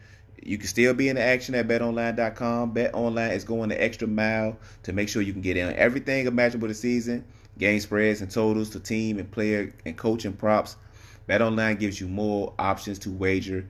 You 0.42 0.58
can 0.58 0.68
still 0.68 0.94
be 0.94 1.08
in 1.08 1.16
the 1.16 1.22
action 1.22 1.54
at 1.54 1.68
betonline.com. 1.68 2.74
BetOnline 2.74 3.32
is 3.34 3.44
going 3.44 3.68
the 3.68 3.82
extra 3.82 4.08
mile 4.08 4.56
to 4.84 4.92
make 4.92 5.08
sure 5.08 5.22
you 5.22 5.32
can 5.32 5.42
get 5.42 5.56
in 5.56 5.74
everything 5.74 6.26
imaginable 6.26 6.68
this 6.68 6.80
season. 6.80 7.24
Game 7.58 7.80
spreads 7.80 8.22
and 8.22 8.30
totals 8.30 8.70
to 8.70 8.80
team 8.80 9.18
and 9.18 9.30
player 9.30 9.72
and 9.84 9.96
coaching 9.96 10.32
props 10.32 10.76
BetOnline 11.30 11.78
gives 11.78 12.00
you 12.00 12.08
more 12.08 12.52
options 12.58 12.98
to 12.98 13.10
wager 13.10 13.64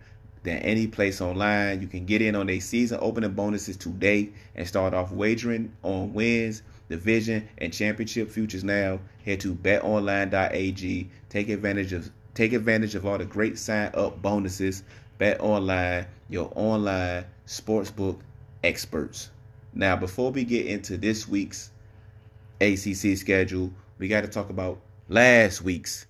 than 0.45 0.57
any 0.59 0.87
place 0.87 1.21
online. 1.21 1.83
You 1.83 1.89
can 1.89 2.07
get 2.07 2.23
in 2.23 2.35
on 2.35 2.47
their 2.47 2.59
season 2.59 2.99
opening 3.03 3.33
bonuses 3.33 3.77
today 3.77 4.31
and 4.55 4.67
start 4.67 4.95
off 4.95 5.13
wagering 5.13 5.71
on 5.83 6.15
wins, 6.15 6.63
division, 6.89 7.47
and 7.59 7.71
championship 7.71 8.31
futures 8.31 8.65
now. 8.65 9.01
Head 9.27 9.41
to 9.41 9.55
betonline.ag. 9.55 11.11
Take 11.29 11.49
advantage 11.51 11.93
of 11.93 12.11
take 12.33 12.55
advantage 12.55 12.95
of 12.95 13.05
all 13.05 13.19
the 13.19 13.27
great 13.27 13.59
sign 13.59 13.91
up 13.93 14.23
bonuses. 14.23 14.83
Bet 15.21 15.39
online, 15.43 16.07
your 16.31 16.51
online 16.55 17.27
sportsbook 17.47 18.21
experts. 18.65 19.29
Now, 19.75 19.95
before 19.95 20.31
we 20.31 20.45
get 20.45 20.65
into 20.65 20.97
this 20.97 21.29
week's 21.29 21.71
ACC 22.63 23.19
schedule, 23.19 23.71
we 23.99 24.09
got 24.09 24.23
to 24.23 24.29
talk 24.29 24.49
about 24.49 24.81
last 25.11 25.61
week's 25.61 26.07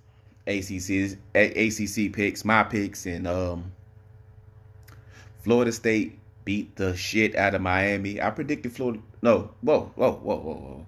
ACC's 0.47 1.17
ACC 1.35 2.13
picks, 2.13 2.45
my 2.45 2.63
picks, 2.63 3.05
and 3.05 3.27
um, 3.27 3.73
Florida 5.43 5.73
State 5.73 6.17
beat 6.45 6.77
the 6.77 6.97
shit 6.97 7.35
out 7.35 7.57
of 7.57 7.63
Miami. 7.63 8.23
I 8.23 8.31
predicted 8.31 8.73
Florida. 8.73 9.01
No, 9.23 9.51
whoa, 9.63 9.91
whoa, 9.97 10.13
whoa, 10.13 10.37
whoa, 10.37 10.55
whoa. 10.55 10.87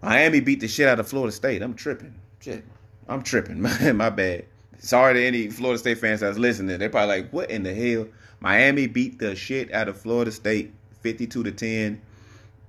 Miami 0.00 0.38
beat 0.38 0.60
the 0.60 0.68
shit 0.68 0.86
out 0.86 1.00
of 1.00 1.08
Florida 1.08 1.32
State. 1.32 1.60
I'm 1.60 1.74
tripping. 1.74 2.14
Shit. 2.38 2.64
I'm 3.08 3.24
tripping. 3.24 3.60
My, 3.60 3.90
my 3.92 4.10
bad. 4.10 4.44
Sorry 4.78 5.14
to 5.14 5.24
any 5.24 5.48
Florida 5.48 5.78
State 5.78 5.98
fans 5.98 6.20
that's 6.20 6.38
listening. 6.38 6.78
They're 6.78 6.88
probably 6.88 7.22
like, 7.22 7.30
what 7.30 7.50
in 7.50 7.62
the 7.62 7.74
hell? 7.74 8.06
Miami 8.40 8.86
beat 8.86 9.18
the 9.18 9.34
shit 9.34 9.72
out 9.72 9.88
of 9.88 10.00
Florida 10.00 10.30
State 10.30 10.72
52 11.02 11.44
to 11.44 11.52
10. 11.52 12.00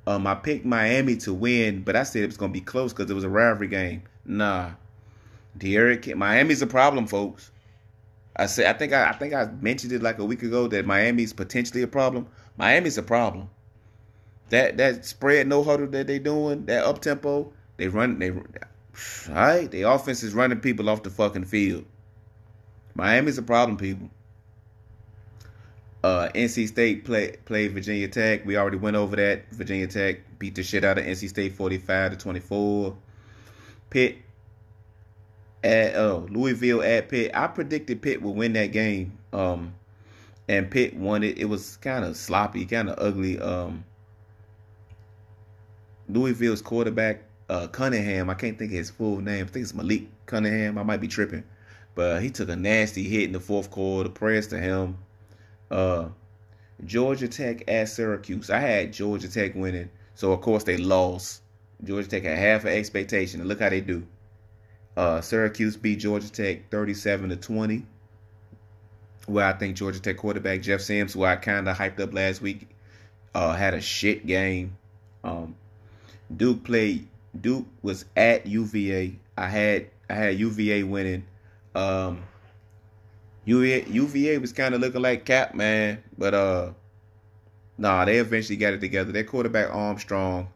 Um, 0.08 0.28
I 0.28 0.36
picked 0.36 0.66
Miami 0.66 1.18
to 1.18 1.34
win, 1.34 1.82
but 1.82 1.96
I 1.96 2.04
said 2.04 2.24
it 2.24 2.28
was 2.28 2.38
gonna 2.38 2.54
be 2.54 2.62
close 2.62 2.94
because 2.94 3.10
it 3.10 3.14
was 3.14 3.24
a 3.24 3.30
rivalry 3.30 3.68
game. 3.68 4.04
Nah, 4.26 4.72
D'Eriq, 5.58 6.16
Miami's 6.16 6.62
a 6.62 6.68
problem, 6.68 7.08
folks. 7.08 7.52
I 8.36 8.46
said 8.46 8.68
I 8.68 8.78
think 8.78 8.94
I, 8.94 9.10
I 9.10 9.14
think 9.14 9.34
I 9.34 9.46
mentioned 9.62 9.94
it 9.94 10.04
like 10.04 10.20
a 10.20 10.26
week 10.26 10.44
ago 10.44 10.68
that 10.68 10.86
Miami's 10.86 11.34
potentially 11.34 11.82
a 11.82 11.88
problem. 11.88 12.28
Miami's 12.58 12.98
a 12.98 13.04
problem. 13.04 13.50
That 14.50 14.78
that 14.78 15.06
spread 15.06 15.48
no 15.48 15.64
huddle 15.64 15.88
that 15.88 16.08
they 16.08 16.20
doing, 16.20 16.66
that 16.68 16.86
up 16.86 17.02
tempo, 17.02 17.52
they 17.78 17.88
run 17.88 18.20
they 18.20 18.32
right, 19.30 19.70
the 19.72 19.84
offense 19.84 20.22
is 20.22 20.34
running 20.34 20.60
people 20.60 20.90
off 20.90 21.04
the 21.04 21.10
fucking 21.10 21.46
field. 21.46 21.86
Miami's 22.96 23.38
a 23.38 23.44
problem, 23.44 23.78
people. 23.78 24.10
Uh, 26.04 26.30
NC 26.36 26.68
State 26.68 27.04
play, 27.04 27.36
played 27.46 27.72
Virginia 27.72 28.08
Tech. 28.08 28.46
We 28.46 28.58
already 28.58 28.78
went 28.78 28.96
over 28.96 29.16
that. 29.16 29.50
Virginia 29.52 29.88
Tech 29.88 30.18
beat 30.40 30.56
the 30.56 30.64
shit 30.64 30.84
out 30.84 30.98
of 30.98 31.06
NC 31.06 31.30
State 31.30 31.54
45 31.54 32.12
to 32.12 32.18
24. 32.18 32.96
Pitt 33.90 34.18
at 35.64 35.96
oh 35.96 36.28
Louisville 36.30 36.84
at 36.84 37.10
Pitt. 37.10 37.32
I 37.34 37.48
predicted 37.48 38.02
Pitt 38.02 38.22
would 38.22 38.36
win 38.36 38.54
that 38.54 38.68
game. 38.68 39.18
Um, 39.34 39.74
and 40.48 40.70
Pitt 40.70 40.96
won 40.96 41.24
it. 41.24 41.38
It 41.38 41.46
was 41.46 41.78
kind 41.78 42.06
of 42.06 42.16
sloppy, 42.16 42.66
kind 42.66 42.90
of 42.90 43.00
ugly. 43.00 43.40
Um, 43.40 43.84
Louisville's 46.08 46.62
quarterback 46.62 47.24
uh, 47.50 47.68
Cunningham. 47.68 48.30
I 48.30 48.36
can't 48.36 48.58
think 48.58 48.72
of 48.72 48.78
his 48.78 48.90
full 48.90 49.22
name. 49.22 49.46
I 49.46 49.50
think 49.50 49.64
it's 49.64 49.74
Malik 49.74 50.08
Cunningham. 50.28 50.78
I 50.78 50.84
might 50.84 51.02
be 51.02 51.08
tripping, 51.08 51.44
but 51.96 52.22
he 52.22 52.30
took 52.30 52.50
a 52.50 52.56
nasty 52.56 53.04
hit 53.04 53.24
in 53.24 53.32
the 53.32 53.40
fourth 53.40 53.72
quarter. 53.72 54.10
Prayers 54.10 54.48
to 54.48 54.60
him. 54.60 54.98
Uh, 55.72 56.10
Georgia 56.86 57.28
Tech 57.28 57.64
at 57.70 57.90
Syracuse. 57.90 58.50
I 58.50 58.60
had 58.60 58.94
Georgia 58.94 59.32
Tech 59.32 59.56
winning, 59.56 59.90
so 60.14 60.34
of 60.34 60.42
course 60.42 60.64
they 60.64 60.78
lost. 60.78 61.42
Georgia 61.84 62.08
Tech 62.08 62.24
had 62.24 62.38
half 62.38 62.66
an 62.66 62.74
expectation, 62.74 63.40
and 63.40 63.50
look 63.50 63.62
how 63.62 63.70
they 63.70 63.82
do. 63.82 64.06
Uh, 64.98 65.22
Syracuse 65.22 65.78
beat 65.78 66.00
Georgia 66.00 66.32
Tech 66.32 66.70
37 66.70 67.30
to 67.30 67.36
20. 67.36 67.86
Where 69.28 69.46
I 69.46 69.54
think 69.54 69.76
Georgia 69.76 70.00
Tech 70.00 70.18
quarterback 70.18 70.62
Jeff 70.62 70.82
Sims, 70.82 71.14
who 71.14 71.24
I 71.24 71.36
kind 71.38 71.68
of 71.68 71.78
hyped 71.78 72.00
up 72.00 72.14
last 72.14 72.42
week, 72.42 72.68
uh, 73.34 73.54
had 73.54 73.74
a 73.74 73.82
shit 73.82 74.28
game. 74.28 74.78
Um, 75.24 75.56
Duke 76.36 76.64
played. 76.64 77.08
Duke 77.40 77.66
was 77.82 78.06
at 78.16 78.46
UVA. 78.46 79.18
I 79.38 79.48
had 79.48 79.88
I 80.10 80.14
had 80.14 80.40
UVA 80.40 80.84
winning. 80.84 81.26
Um, 81.76 82.24
UVA, 83.46 83.86
UVA 83.88 84.38
was 84.40 84.54
kind 84.54 84.74
of 84.74 84.82
looking 84.82 85.02
like 85.02 85.26
Cap, 85.26 85.54
man. 85.54 86.04
But 86.18 86.34
uh, 86.34 86.72
nah, 87.78 88.06
they 88.06 88.18
eventually 88.18 88.58
got 88.58 88.74
it 88.74 88.82
together. 88.82 89.12
Their 89.12 89.24
quarterback 89.24 89.74
Armstrong. 89.74 90.50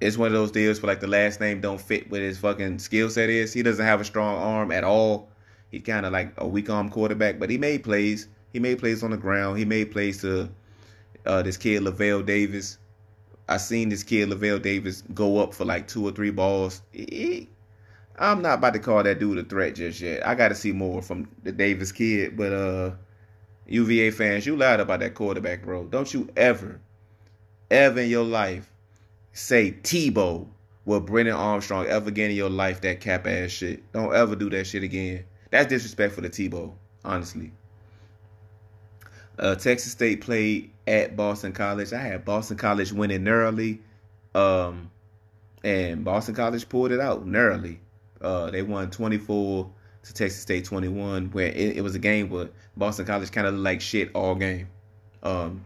It's 0.00 0.16
one 0.16 0.28
of 0.28 0.32
those 0.32 0.52
deals 0.52 0.80
where 0.80 0.92
like 0.92 1.00
the 1.00 1.08
last 1.08 1.40
name 1.40 1.60
don't 1.60 1.80
fit 1.80 2.08
with 2.08 2.22
his 2.22 2.38
fucking 2.38 2.78
skill 2.78 3.10
set 3.10 3.28
is. 3.28 3.52
He 3.52 3.62
doesn't 3.62 3.84
have 3.84 4.00
a 4.00 4.04
strong 4.04 4.36
arm 4.36 4.70
at 4.70 4.84
all. 4.84 5.28
He's 5.70 5.82
kind 5.82 6.06
of 6.06 6.12
like 6.12 6.32
a 6.38 6.46
weak 6.46 6.70
arm 6.70 6.88
quarterback, 6.88 7.38
but 7.38 7.50
he 7.50 7.58
made 7.58 7.82
plays. 7.82 8.28
He 8.52 8.60
made 8.60 8.78
plays 8.78 9.02
on 9.02 9.10
the 9.10 9.16
ground. 9.16 9.58
He 9.58 9.64
made 9.64 9.90
plays 9.90 10.20
to 10.22 10.48
uh, 11.26 11.42
this 11.42 11.56
kid 11.56 11.82
Lavel 11.82 12.24
Davis. 12.24 12.78
I 13.48 13.56
seen 13.56 13.88
this 13.88 14.02
kid 14.02 14.28
Lavel 14.28 14.62
Davis 14.62 15.02
go 15.14 15.38
up 15.38 15.52
for 15.52 15.64
like 15.64 15.88
two 15.88 16.06
or 16.06 16.12
three 16.12 16.30
balls. 16.30 16.82
He, 16.92 17.48
I'm 18.18 18.42
not 18.42 18.58
about 18.58 18.72
to 18.74 18.80
call 18.80 19.02
that 19.02 19.20
dude 19.20 19.38
a 19.38 19.44
threat 19.44 19.76
just 19.76 20.00
yet. 20.00 20.26
I 20.26 20.34
got 20.34 20.48
to 20.48 20.54
see 20.54 20.72
more 20.72 21.02
from 21.02 21.28
the 21.44 21.52
Davis 21.52 21.92
kid. 21.92 22.36
But 22.36 22.52
uh, 22.52 22.90
UVA 23.66 24.10
fans, 24.10 24.44
you 24.46 24.56
lied 24.56 24.80
about 24.80 25.00
that 25.00 25.14
quarterback, 25.14 25.62
bro. 25.62 25.84
Don't 25.84 26.12
you 26.12 26.28
ever, 26.36 26.80
ever 27.70 28.00
in 28.00 28.10
your 28.10 28.24
life 28.24 28.70
say 29.32 29.72
Tebow 29.82 30.48
with 30.84 31.06
Brennan 31.06 31.34
Armstrong 31.34 31.86
ever 31.86 32.08
again 32.08 32.30
in 32.30 32.36
your 32.36 32.50
life 32.50 32.80
that 32.80 33.00
cap 33.00 33.26
ass 33.26 33.50
shit. 33.50 33.92
Don't 33.92 34.14
ever 34.14 34.34
do 34.34 34.50
that 34.50 34.66
shit 34.66 34.82
again. 34.82 35.24
That's 35.50 35.68
disrespectful 35.68 36.22
to 36.24 36.28
Tebow, 36.28 36.72
honestly. 37.04 37.52
Uh, 39.38 39.54
Texas 39.54 39.92
State 39.92 40.22
played 40.22 40.72
at 40.86 41.14
Boston 41.14 41.52
College. 41.52 41.92
I 41.92 42.00
had 42.00 42.24
Boston 42.24 42.56
College 42.56 42.92
winning 42.92 43.22
narrowly, 43.22 43.80
um, 44.34 44.90
and 45.62 46.04
Boston 46.04 46.34
College 46.34 46.68
pulled 46.68 46.90
it 46.90 47.00
out 47.00 47.24
narrowly. 47.24 47.80
Uh, 48.20 48.50
they 48.50 48.62
won 48.62 48.90
24 48.90 49.70
to 50.04 50.14
Texas 50.14 50.40
State 50.40 50.64
21, 50.64 51.30
where 51.30 51.48
it, 51.48 51.76
it 51.76 51.82
was 51.82 51.94
a 51.94 51.98
game 51.98 52.30
where 52.30 52.48
Boston 52.76 53.06
College 53.06 53.30
kind 53.30 53.46
of 53.46 53.54
like 53.54 53.80
shit 53.80 54.10
all 54.14 54.34
game. 54.34 54.68
Um, 55.22 55.64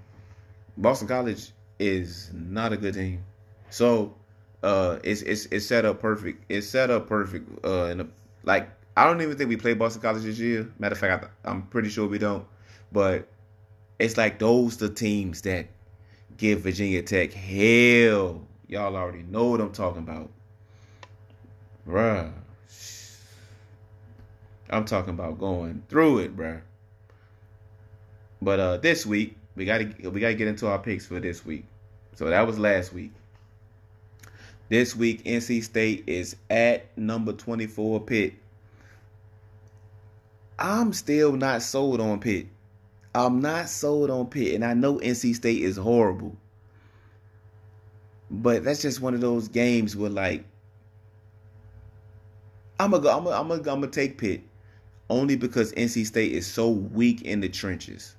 Boston 0.77 1.09
College 1.09 1.51
is 1.79 2.31
not 2.33 2.73
a 2.73 2.77
good 2.77 2.95
team, 2.95 3.25
so 3.71 4.15
uh, 4.63 4.99
it's 5.05 5.23
it's 5.23 5.47
it's 5.47 5.67
set 5.67 5.85
up 5.85 6.01
perfect. 6.01 6.45
It's 6.49 6.67
set 6.67 6.91
up 6.91 7.09
perfect. 7.09 7.65
Uh, 7.65 7.85
in 7.87 8.01
a, 8.01 8.07
like 8.45 8.71
I 8.97 9.05
don't 9.05 9.21
even 9.21 9.37
think 9.37 9.49
we 9.49 9.57
play 9.57 9.75
Boston 9.75 10.03
College 10.03 10.23
this 10.23 10.39
year. 10.39 10.71
Matter 10.79 10.95
of 10.95 10.99
fact, 10.99 11.25
I, 11.45 11.51
I'm 11.51 11.63
pretty 11.63 11.89
sure 11.89 12.07
we 12.07 12.19
don't. 12.19 12.47
But 12.91 13.29
it's 13.99 14.17
like 14.17 14.39
those 14.39 14.77
the 14.77 14.89
teams 14.89 15.43
that 15.43 15.67
give 16.37 16.61
Virginia 16.61 17.03
Tech 17.03 17.33
hell. 17.33 18.43
Y'all 18.69 18.97
already 18.97 19.23
know 19.23 19.47
what 19.47 19.61
I'm 19.61 19.73
talking 19.73 20.03
about. 20.03 20.31
Bruh. 21.87 22.33
I'm 24.73 24.85
talking 24.85 25.15
about 25.15 25.39
going 25.39 25.83
through 25.89 26.21
it, 26.21 26.37
bruh. 26.37 26.63
But 28.41 28.59
uh 28.59 28.77
this 28.79 29.07
week, 29.07 29.37
we 29.55 29.65
gotta 29.65 29.93
we 30.11 30.21
gotta 30.21 30.35
get 30.35 30.49
into 30.49 30.67
our 30.67 30.79
picks 30.79 31.07
for 31.07 31.21
this 31.21 31.45
week. 31.45 31.65
So 32.15 32.27
that 32.27 32.47
was 32.47 32.59
last 32.59 32.93
week. 32.93 33.13
This 34.69 34.97
week, 34.97 35.23
NC 35.25 35.63
State 35.65 36.05
is 36.07 36.35
at 36.49 36.97
number 36.97 37.33
24 37.33 38.01
Pitt. 38.01 38.35
I'm 40.59 40.93
still 40.93 41.33
not 41.33 41.63
sold 41.63 42.01
on 42.01 42.21
Pitt. 42.21 42.47
I'm 43.15 43.41
not 43.43 43.69
sold 43.69 44.11
on 44.11 44.27
Pitt, 44.27 44.55
and 44.55 44.65
I 44.65 44.73
know 44.73 44.99
NC 44.99 45.35
State 45.35 45.63
is 45.63 45.77
horrible. 45.77 46.37
But 48.31 48.65
that's 48.65 48.81
just 48.81 49.03
one 49.03 49.13
of 49.13 49.21
those 49.21 49.49
games 49.49 49.95
where, 49.95 50.09
like, 50.09 50.45
I'm 52.81 52.93
gonna 52.93 53.03
go. 53.03 53.15
I'm 53.15 53.25
gonna. 53.25 53.37
I'm 53.37 53.49
gonna. 53.49 53.61
I'm 53.61 53.81
gonna 53.81 53.89
take 53.89 54.17
Pitt, 54.17 54.41
only 55.13 55.37
because 55.37 55.73
NC 55.75 56.07
State 56.07 56.33
is 56.33 56.47
so 56.47 56.71
weak 56.71 57.21
in 57.23 57.41
the 57.41 57.49
trenches. 57.49 58.17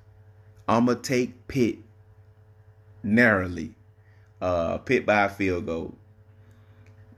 I'm 0.68 0.86
gonna 0.86 1.00
take 1.00 1.48
Pitt 1.48 1.78
narrowly. 3.02 3.74
Uh, 4.40 4.78
Pitt 4.78 5.04
by 5.04 5.24
a 5.24 5.28
field 5.28 5.66
goal. 5.66 5.94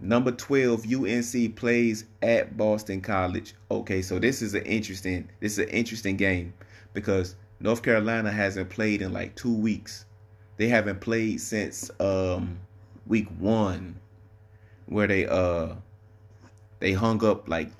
Number 0.01 0.33
12, 0.33 0.87
UNC 0.93 1.57
plays 1.57 2.07
at 2.23 2.57
Boston 2.57 3.03
College. 3.03 3.55
Okay, 3.71 4.01
so 4.01 4.19
this 4.19 4.41
is 4.41 4.55
an 4.55 4.63
interesting 4.63 5.29
this 5.41 5.53
is 5.53 5.59
an 5.59 5.69
interesting 5.69 6.17
game 6.17 6.55
because 6.95 7.37
North 7.61 7.83
Carolina 7.83 8.31
hasn't 8.31 8.71
played 8.71 9.03
in 9.03 9.13
like 9.13 9.35
2 9.37 9.53
weeks. 9.55 10.07
They 10.57 10.69
haven't 10.69 11.01
played 11.03 11.39
since 11.41 11.91
um 12.01 12.59
week 13.07 13.29
1 13.39 13.95
where 14.87 15.07
they 15.07 15.27
uh 15.27 15.75
they 16.79 16.93
hung 16.93 17.23
up 17.23 17.47
like 17.47 17.71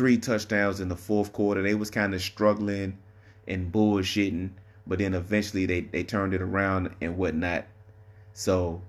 three 0.00 0.16
touchdowns 0.16 0.80
in 0.80 0.88
the 0.88 0.96
fourth 0.96 1.30
quarter. 1.30 1.60
They 1.60 1.74
was 1.74 1.90
kind 1.90 2.14
of 2.14 2.22
struggling 2.22 2.96
and 3.46 3.70
bullshitting, 3.70 4.48
but 4.86 4.98
then 4.98 5.12
eventually 5.12 5.66
they 5.66 5.82
they 5.82 6.04
turned 6.04 6.32
it 6.32 6.40
around 6.40 6.88
and 7.02 7.18
whatnot. 7.18 7.66
So 8.32 8.80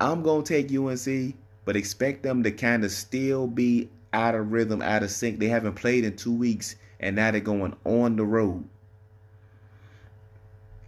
I'm 0.00 0.22
gonna 0.22 0.44
take 0.44 0.72
UNC, 0.72 1.34
but 1.64 1.74
expect 1.74 2.22
them 2.22 2.44
to 2.44 2.52
kind 2.52 2.84
of 2.84 2.92
still 2.92 3.48
be 3.48 3.90
out 4.12 4.36
of 4.36 4.52
rhythm, 4.52 4.80
out 4.80 5.02
of 5.02 5.10
sync. 5.10 5.40
They 5.40 5.48
haven't 5.48 5.74
played 5.74 6.04
in 6.04 6.14
two 6.14 6.32
weeks, 6.32 6.76
and 7.00 7.16
now 7.16 7.32
they're 7.32 7.40
going 7.40 7.74
on 7.84 8.14
the 8.14 8.24
road. 8.24 8.62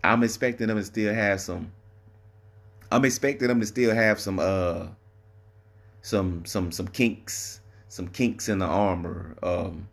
I'm 0.04 0.22
expecting 0.22 0.68
them 0.68 0.76
to 0.76 0.84
still 0.84 1.12
have 1.12 1.40
some. 1.40 1.72
I'm 2.92 3.04
expecting 3.04 3.48
them 3.48 3.58
to 3.58 3.66
still 3.66 3.92
have 3.92 4.20
some 4.20 4.38
uh 4.38 4.86
some 6.02 6.44
some 6.44 6.70
some 6.70 6.86
kinks, 6.86 7.60
some 7.96 8.08
kinks 8.08 8.48
in 8.48 8.58
the 8.58 8.66
armor. 8.66 9.34
Um 9.42 9.88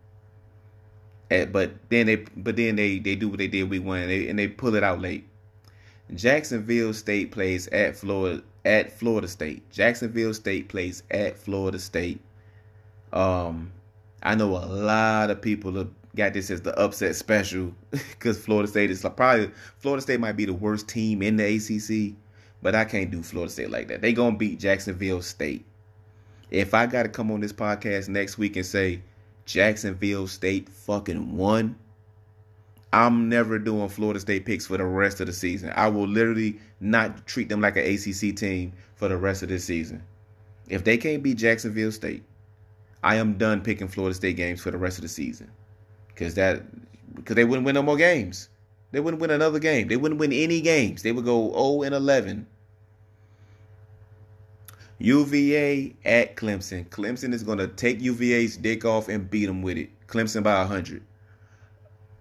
at, 1.30 1.52
but 1.52 1.72
then 1.88 2.06
they 2.06 2.16
but 2.16 2.56
then 2.56 2.76
they 2.76 2.98
they 2.98 3.16
do 3.16 3.28
what 3.28 3.38
they 3.38 3.48
did 3.48 3.70
week 3.70 3.82
one 3.82 4.00
and 4.00 4.10
they, 4.10 4.28
and 4.28 4.38
they 4.38 4.46
pull 4.46 4.74
it 4.74 4.84
out 4.84 5.00
late. 5.00 5.26
Jacksonville 6.14 6.92
State 6.92 7.32
plays 7.32 7.66
at 7.68 7.96
Florida 7.96 8.42
at 8.64 8.92
Florida 8.92 9.26
State. 9.26 9.68
Jacksonville 9.70 10.34
State 10.34 10.68
plays 10.68 11.02
at 11.10 11.38
Florida 11.38 11.78
State. 11.78 12.20
Um, 13.12 13.72
I 14.22 14.34
know 14.34 14.50
a 14.50 14.66
lot 14.66 15.30
of 15.30 15.40
people 15.40 15.72
have 15.72 15.88
got 16.14 16.34
this 16.34 16.50
as 16.50 16.60
the 16.60 16.78
upset 16.78 17.16
special 17.16 17.74
because 17.90 18.38
Florida 18.38 18.68
State 18.68 18.90
is 18.90 19.02
like 19.02 19.16
probably 19.16 19.50
Florida 19.78 20.02
State 20.02 20.20
might 20.20 20.36
be 20.36 20.44
the 20.44 20.52
worst 20.52 20.88
team 20.88 21.22
in 21.22 21.36
the 21.36 21.56
ACC, 21.56 22.14
but 22.60 22.74
I 22.74 22.84
can't 22.84 23.10
do 23.10 23.22
Florida 23.22 23.50
State 23.50 23.70
like 23.70 23.88
that. 23.88 24.02
They 24.02 24.12
gonna 24.12 24.36
beat 24.36 24.60
Jacksonville 24.60 25.22
State. 25.22 25.64
If 26.54 26.72
I 26.72 26.86
got 26.86 27.02
to 27.02 27.08
come 27.08 27.32
on 27.32 27.40
this 27.40 27.52
podcast 27.52 28.08
next 28.08 28.38
week 28.38 28.54
and 28.54 28.64
say 28.64 29.02
Jacksonville 29.44 30.28
State 30.28 30.68
fucking 30.68 31.36
won, 31.36 31.74
I'm 32.92 33.28
never 33.28 33.58
doing 33.58 33.88
Florida 33.88 34.20
State 34.20 34.46
picks 34.46 34.64
for 34.64 34.76
the 34.76 34.84
rest 34.84 35.20
of 35.20 35.26
the 35.26 35.32
season. 35.32 35.72
I 35.74 35.88
will 35.88 36.06
literally 36.06 36.60
not 36.78 37.26
treat 37.26 37.48
them 37.48 37.60
like 37.60 37.76
an 37.76 37.84
ACC 37.84 38.36
team 38.36 38.72
for 38.94 39.08
the 39.08 39.16
rest 39.16 39.42
of 39.42 39.48
this 39.48 39.64
season. 39.64 40.00
If 40.68 40.84
they 40.84 40.96
can't 40.96 41.24
beat 41.24 41.38
Jacksonville 41.38 41.90
State, 41.90 42.22
I 43.02 43.16
am 43.16 43.36
done 43.36 43.60
picking 43.60 43.88
Florida 43.88 44.14
State 44.14 44.36
games 44.36 44.60
for 44.60 44.70
the 44.70 44.78
rest 44.78 44.98
of 44.98 45.02
the 45.02 45.08
season. 45.08 45.50
Cause 46.14 46.34
that 46.34 46.62
because 47.16 47.34
they 47.34 47.44
wouldn't 47.44 47.66
win 47.66 47.74
no 47.74 47.82
more 47.82 47.96
games. 47.96 48.48
They 48.92 49.00
wouldn't 49.00 49.20
win 49.20 49.32
another 49.32 49.58
game. 49.58 49.88
They 49.88 49.96
wouldn't 49.96 50.20
win 50.20 50.32
any 50.32 50.60
games. 50.60 51.02
They 51.02 51.10
would 51.10 51.24
go 51.24 51.50
0 51.50 51.82
and 51.82 51.96
11. 51.96 52.46
UVA 54.98 55.94
at 56.04 56.36
Clemson. 56.36 56.88
Clemson 56.88 57.32
is 57.32 57.42
going 57.42 57.58
to 57.58 57.68
take 57.68 58.00
UVA's 58.00 58.56
dick 58.56 58.84
off 58.84 59.08
and 59.08 59.28
beat 59.28 59.46
them 59.46 59.62
with 59.62 59.76
it. 59.76 59.90
Clemson 60.06 60.42
by 60.42 60.58
100. 60.58 61.02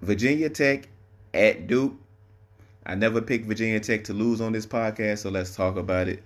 Virginia 0.01 0.49
Tech 0.49 0.89
at 1.33 1.67
Duke. 1.67 1.93
I 2.85 2.95
never 2.95 3.21
picked 3.21 3.45
Virginia 3.45 3.79
Tech 3.79 4.03
to 4.05 4.13
lose 4.13 4.41
on 4.41 4.51
this 4.51 4.65
podcast, 4.65 5.19
so 5.19 5.29
let's 5.29 5.55
talk 5.55 5.77
about 5.77 6.07
it. 6.07 6.21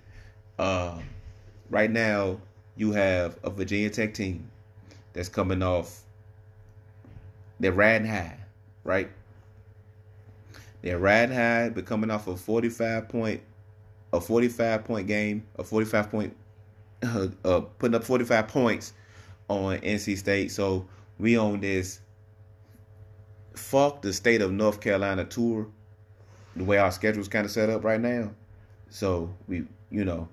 Uh, 0.58 0.98
right 1.70 1.90
now, 1.90 2.40
you 2.76 2.92
have 2.92 3.38
a 3.44 3.50
Virginia 3.50 3.90
Tech 3.90 4.14
team 4.14 4.50
that's 5.12 5.28
coming 5.28 5.62
off. 5.62 6.00
They're 7.60 7.72
riding 7.72 8.08
high, 8.08 8.38
right? 8.84 9.10
They're 10.82 10.98
riding 10.98 11.36
high, 11.36 11.68
but 11.68 11.86
coming 11.86 12.10
off 12.10 12.26
a 12.26 12.36
45 12.36 13.08
point, 13.08 13.40
a 14.12 14.20
45 14.20 14.84
point 14.84 15.06
game, 15.06 15.46
a 15.56 15.64
45 15.64 16.10
point, 16.10 16.36
uh, 17.02 17.28
uh, 17.44 17.60
putting 17.60 17.94
up 17.94 18.04
45 18.04 18.48
points 18.48 18.92
on 19.48 19.78
NC 19.78 20.18
State. 20.18 20.50
So 20.50 20.86
we 21.18 21.36
on 21.36 21.60
this 21.60 22.00
fuck 23.54 24.02
the 24.02 24.12
state 24.12 24.40
of 24.40 24.52
North 24.52 24.80
Carolina 24.80 25.24
tour, 25.24 25.66
the 26.56 26.64
way 26.64 26.78
our 26.78 26.92
schedule 26.92 27.20
is 27.20 27.28
kind 27.28 27.44
of 27.44 27.50
set 27.50 27.68
up 27.68 27.84
right 27.84 28.00
now. 28.00 28.30
So 28.90 29.34
we, 29.46 29.64
you 29.90 30.04
know, 30.04 30.28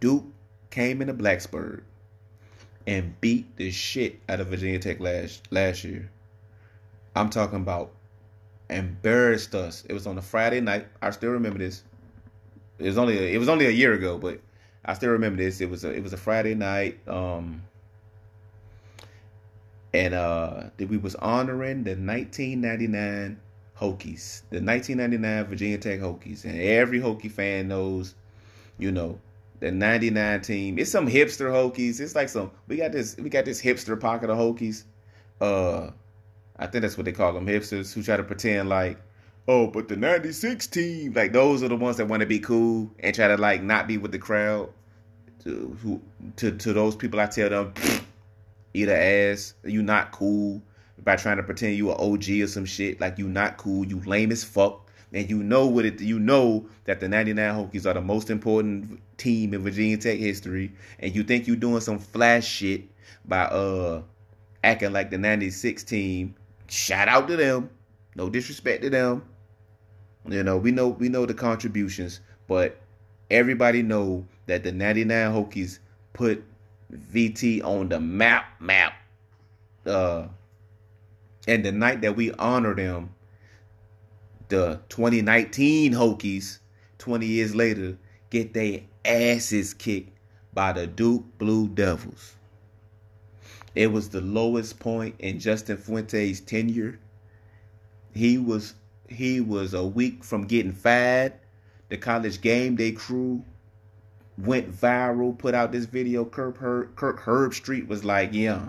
Duke 0.00 0.24
came 0.70 1.00
into 1.00 1.14
Blacksburg 1.14 1.82
and 2.86 3.18
beat 3.20 3.56
the 3.56 3.70
shit 3.70 4.20
out 4.28 4.40
of 4.40 4.48
Virginia 4.48 4.78
Tech 4.78 5.00
last 5.00 5.50
last 5.50 5.84
year. 5.84 6.10
I'm 7.14 7.30
talking 7.30 7.60
about 7.60 7.92
embarrassed 8.68 9.54
us. 9.54 9.84
It 9.88 9.92
was 9.92 10.06
on 10.06 10.18
a 10.18 10.22
Friday 10.22 10.60
night. 10.60 10.86
I 11.02 11.10
still 11.10 11.30
remember 11.30 11.58
this. 11.58 11.82
It 12.80 12.86
was 12.86 12.98
only 12.98 13.18
a, 13.18 13.34
it 13.34 13.38
was 13.38 13.48
only 13.48 13.66
a 13.66 13.70
year 13.70 13.92
ago, 13.92 14.18
but 14.18 14.40
I 14.84 14.94
still 14.94 15.10
remember 15.10 15.42
this. 15.42 15.60
It 15.60 15.68
was 15.68 15.84
a 15.84 15.90
it 15.90 16.02
was 16.02 16.12
a 16.12 16.16
Friday 16.16 16.54
night. 16.54 16.98
Um, 17.06 17.62
and 19.92 20.14
uh, 20.14 20.64
we 20.78 20.96
was 20.96 21.14
honoring 21.16 21.84
the 21.84 21.90
1999 21.90 23.40
Hokies, 23.78 24.42
the 24.50 24.60
1999 24.60 25.44
Virginia 25.46 25.78
Tech 25.78 26.00
Hokies, 26.00 26.44
and 26.44 26.60
every 26.60 27.00
Hokie 27.00 27.30
fan 27.30 27.68
knows, 27.68 28.14
you 28.78 28.92
know, 28.92 29.18
the 29.58 29.70
99 29.70 30.40
team. 30.42 30.78
It's 30.78 30.90
some 30.90 31.08
hipster 31.08 31.50
Hokies. 31.50 32.00
It's 32.00 32.14
like 32.14 32.28
some 32.28 32.50
we 32.68 32.76
got 32.76 32.92
this 32.92 33.16
we 33.16 33.30
got 33.30 33.44
this 33.44 33.60
hipster 33.60 33.98
pocket 34.00 34.30
of 34.30 34.38
Hokies. 34.38 34.84
Uh, 35.40 35.90
I 36.58 36.66
think 36.66 36.82
that's 36.82 36.98
what 36.98 37.06
they 37.06 37.12
call 37.12 37.32
them, 37.32 37.46
hipsters 37.46 37.94
who 37.94 38.02
try 38.02 38.18
to 38.18 38.22
pretend 38.22 38.68
like, 38.68 38.98
oh, 39.48 39.66
but 39.66 39.88
the 39.88 39.96
96 39.96 40.66
team, 40.68 41.12
like 41.12 41.32
those 41.32 41.62
are 41.62 41.68
the 41.68 41.76
ones 41.76 41.96
that 41.96 42.06
want 42.06 42.20
to 42.20 42.26
be 42.26 42.38
cool 42.38 42.90
and 43.00 43.14
try 43.14 43.28
to 43.28 43.36
like 43.36 43.62
not 43.62 43.86
be 43.86 43.98
with 43.98 44.12
the 44.12 44.18
crowd. 44.18 44.70
To 45.44 45.76
who 45.82 46.02
to 46.36 46.50
to 46.50 46.72
those 46.74 46.94
people, 46.94 47.18
I 47.18 47.26
tell 47.26 47.48
them 47.48 47.72
eat 48.74 48.88
a 48.88 48.96
ass. 48.96 49.54
You 49.64 49.82
not 49.82 50.12
cool 50.12 50.62
by 51.02 51.16
trying 51.16 51.38
to 51.38 51.42
pretend 51.42 51.76
you 51.76 51.90
an 51.90 51.96
OG 51.98 52.28
or 52.42 52.46
some 52.46 52.66
shit. 52.66 53.00
Like 53.00 53.18
you 53.18 53.28
not 53.28 53.56
cool. 53.56 53.86
You 53.86 54.00
lame 54.00 54.32
as 54.32 54.44
fuck. 54.44 54.86
And 55.12 55.28
you 55.28 55.42
know 55.42 55.66
what 55.66 55.84
it. 55.84 56.00
You 56.00 56.18
know 56.18 56.68
that 56.84 57.00
the 57.00 57.08
'99 57.08 57.54
Hokies 57.54 57.86
are 57.86 57.94
the 57.94 58.00
most 58.00 58.30
important 58.30 59.00
team 59.16 59.54
in 59.54 59.62
Virginia 59.62 59.96
Tech 59.96 60.18
history, 60.18 60.72
and 61.00 61.14
you 61.14 61.24
think 61.24 61.48
you 61.48 61.56
doing 61.56 61.80
some 61.80 61.98
flash 61.98 62.46
shit 62.46 62.84
by 63.24 63.42
uh 63.44 64.02
acting 64.62 64.92
like 64.92 65.10
the 65.10 65.18
'96 65.18 65.82
team. 65.84 66.34
Shout 66.68 67.08
out 67.08 67.26
to 67.26 67.36
them. 67.36 67.70
No 68.20 68.28
disrespect 68.28 68.82
to 68.82 68.90
them. 68.90 69.22
You 70.28 70.42
know 70.42 70.58
we 70.58 70.72
know 70.72 70.88
we 70.88 71.08
know 71.08 71.24
the 71.24 71.32
contributions, 71.32 72.20
but 72.46 72.78
everybody 73.30 73.82
know 73.82 74.26
that 74.44 74.62
the 74.62 74.72
'99 74.72 75.32
Hokies 75.32 75.78
put 76.12 76.44
VT 76.92 77.64
on 77.64 77.88
the 77.88 77.98
map, 77.98 78.60
map. 78.60 78.92
Uh, 79.86 80.26
and 81.48 81.64
the 81.64 81.72
night 81.72 82.02
that 82.02 82.14
we 82.14 82.30
honor 82.32 82.74
them, 82.74 83.14
the 84.48 84.82
2019 84.90 85.94
Hokies, 85.94 86.58
20 86.98 87.24
years 87.24 87.54
later, 87.54 87.96
get 88.28 88.52
their 88.52 88.80
asses 89.02 89.72
kicked 89.72 90.12
by 90.52 90.74
the 90.74 90.86
Duke 90.86 91.24
Blue 91.38 91.68
Devils. 91.68 92.34
It 93.74 93.90
was 93.90 94.10
the 94.10 94.20
lowest 94.20 94.78
point 94.78 95.14
in 95.20 95.40
Justin 95.40 95.78
Fuente's 95.78 96.40
tenure. 96.42 96.98
He 98.14 98.38
was 98.38 98.74
he 99.08 99.40
was 99.40 99.74
a 99.74 99.84
week 99.84 100.24
from 100.24 100.46
getting 100.46 100.72
fired. 100.72 101.32
The 101.88 101.96
college 101.96 102.40
game 102.40 102.76
day 102.76 102.92
crew 102.92 103.44
went 104.38 104.72
viral, 104.72 105.36
put 105.36 105.54
out 105.54 105.72
this 105.72 105.86
video. 105.86 106.24
Kirk, 106.24 106.58
Herb, 106.58 106.94
Kirk 106.96 107.20
Herbstreit 107.20 107.88
was 107.88 108.04
like, 108.04 108.30
yeah, 108.32 108.66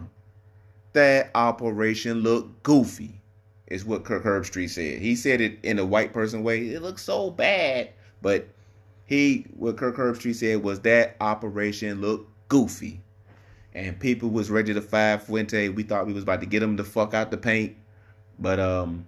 that 0.94 1.30
operation 1.36 2.20
looked 2.22 2.64
goofy, 2.64 3.22
is 3.68 3.86
what 3.86 4.04
Kirk 4.04 4.24
Herbstreit 4.24 4.70
said. 4.70 5.00
He 5.00 5.16
said 5.16 5.42
it 5.42 5.60
in 5.64 5.80
a 5.80 5.86
white 5.86 6.14
person 6.14 6.44
way. 6.44 6.70
It 6.70 6.82
looks 6.82 7.04
so 7.04 7.30
bad. 7.30 7.90
But 8.22 8.48
he, 9.06 9.46
what 9.56 9.78
Kirk 9.78 9.96
Herbstreit 9.96 10.36
said 10.36 10.64
was 10.64 10.80
that 10.82 11.16
operation 11.22 12.02
looked 12.02 12.30
goofy. 12.48 13.02
And 13.74 13.98
people 14.00 14.30
was 14.30 14.52
ready 14.52 14.74
to 14.74 14.82
fire 14.82 15.18
Fuente. 15.18 15.70
We 15.70 15.84
thought 15.84 16.06
we 16.06 16.14
was 16.14 16.24
about 16.24 16.42
to 16.42 16.46
get 16.46 16.62
him 16.62 16.76
the 16.76 16.84
fuck 16.84 17.14
out 17.14 17.32
the 17.32 17.38
paint. 17.38 17.78
But 18.38 18.60
um, 18.60 19.06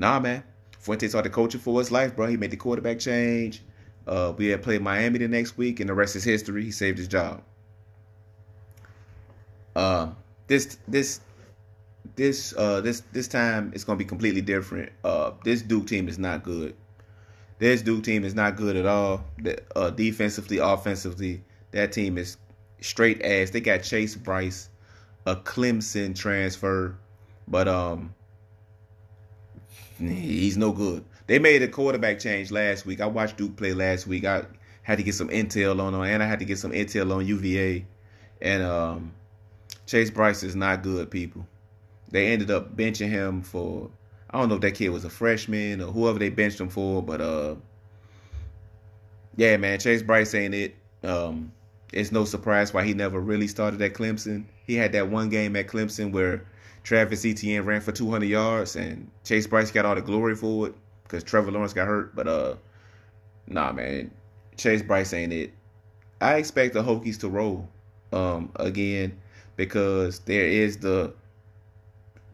nah, 0.00 0.18
man. 0.18 0.42
Fuente 0.78 1.06
started 1.06 1.30
coaching 1.30 1.60
for 1.60 1.78
his 1.78 1.92
life, 1.92 2.16
bro. 2.16 2.26
He 2.26 2.36
made 2.36 2.50
the 2.50 2.56
quarterback 2.56 2.98
change. 2.98 3.62
Uh, 4.06 4.32
we 4.36 4.46
had 4.46 4.62
played 4.62 4.80
Miami 4.82 5.18
the 5.18 5.28
next 5.28 5.56
week, 5.58 5.78
and 5.78 5.88
the 5.88 5.94
rest 5.94 6.16
is 6.16 6.24
history. 6.24 6.64
He 6.64 6.70
saved 6.70 6.98
his 6.98 7.06
job. 7.06 7.42
Uh, 9.76 10.08
this 10.46 10.78
this 10.88 11.20
this 12.16 12.52
uh 12.56 12.80
this 12.80 13.02
this 13.12 13.28
time 13.28 13.70
it's 13.74 13.84
gonna 13.84 13.98
be 13.98 14.04
completely 14.04 14.40
different. 14.40 14.90
Uh, 15.04 15.32
this 15.44 15.62
Duke 15.62 15.86
team 15.86 16.08
is 16.08 16.18
not 16.18 16.42
good. 16.42 16.74
This 17.58 17.82
Duke 17.82 18.02
team 18.02 18.24
is 18.24 18.34
not 18.34 18.56
good 18.56 18.74
at 18.74 18.86
all. 18.86 19.22
Uh, 19.76 19.90
defensively, 19.90 20.58
offensively, 20.58 21.44
that 21.72 21.92
team 21.92 22.16
is 22.16 22.38
straight 22.80 23.22
ass. 23.22 23.50
They 23.50 23.60
got 23.60 23.82
Chase 23.82 24.16
Brice, 24.16 24.70
a 25.26 25.36
Clemson 25.36 26.16
transfer, 26.16 26.96
but 27.46 27.68
um, 27.68 28.14
he's 30.08 30.56
no 30.56 30.72
good. 30.72 31.04
They 31.26 31.38
made 31.38 31.62
a 31.62 31.68
quarterback 31.68 32.18
change 32.18 32.50
last 32.50 32.86
week. 32.86 33.00
I 33.00 33.06
watched 33.06 33.36
Duke 33.36 33.56
play 33.56 33.72
last 33.72 34.06
week. 34.06 34.24
I 34.24 34.44
had 34.82 34.98
to 34.98 35.04
get 35.04 35.14
some 35.14 35.28
intel 35.28 35.80
on 35.80 35.92
them, 35.92 36.02
and 36.02 36.22
I 36.22 36.26
had 36.26 36.38
to 36.40 36.44
get 36.44 36.58
some 36.58 36.72
intel 36.72 37.14
on 37.14 37.26
UVA. 37.26 37.84
And 38.42 38.62
um, 38.62 39.12
Chase 39.86 40.10
Brice 40.10 40.42
is 40.42 40.56
not 40.56 40.82
good, 40.82 41.10
people. 41.10 41.46
They 42.10 42.28
ended 42.28 42.50
up 42.50 42.76
benching 42.76 43.08
him 43.08 43.42
for 43.42 43.90
I 44.32 44.38
don't 44.38 44.48
know 44.48 44.54
if 44.56 44.60
that 44.60 44.74
kid 44.74 44.90
was 44.90 45.04
a 45.04 45.10
freshman 45.10 45.80
or 45.80 45.90
whoever 45.90 46.18
they 46.18 46.28
benched 46.28 46.60
him 46.60 46.68
for, 46.68 47.02
but 47.02 47.20
uh, 47.20 47.56
yeah, 49.36 49.56
man, 49.56 49.78
Chase 49.80 50.02
Brice 50.02 50.34
ain't 50.34 50.54
it. 50.54 50.76
Um, 51.02 51.52
it's 51.92 52.12
no 52.12 52.24
surprise 52.24 52.72
why 52.72 52.84
he 52.84 52.94
never 52.94 53.18
really 53.18 53.48
started 53.48 53.82
at 53.82 53.94
Clemson. 53.94 54.44
He 54.66 54.76
had 54.76 54.92
that 54.92 55.08
one 55.08 55.28
game 55.30 55.56
at 55.56 55.66
Clemson 55.66 56.12
where 56.12 56.46
Travis 56.82 57.24
Etienne 57.24 57.64
ran 57.64 57.80
for 57.80 57.92
200 57.92 58.26
yards, 58.26 58.76
and 58.76 59.10
Chase 59.24 59.46
Brice 59.46 59.70
got 59.70 59.84
all 59.84 59.94
the 59.94 60.02
glory 60.02 60.34
for 60.34 60.68
it 60.68 60.74
because 61.04 61.22
Trevor 61.22 61.50
Lawrence 61.50 61.72
got 61.72 61.86
hurt. 61.86 62.14
But 62.14 62.28
uh, 62.28 62.54
nah, 63.46 63.72
man, 63.72 64.10
Chase 64.56 64.82
Brice 64.82 65.12
ain't 65.12 65.32
it. 65.32 65.52
I 66.20 66.34
expect 66.36 66.74
the 66.74 66.82
Hokies 66.82 67.18
to 67.20 67.28
roll 67.28 67.68
um 68.12 68.50
again 68.56 69.16
because 69.56 70.18
there 70.20 70.46
is 70.46 70.78
the 70.78 71.14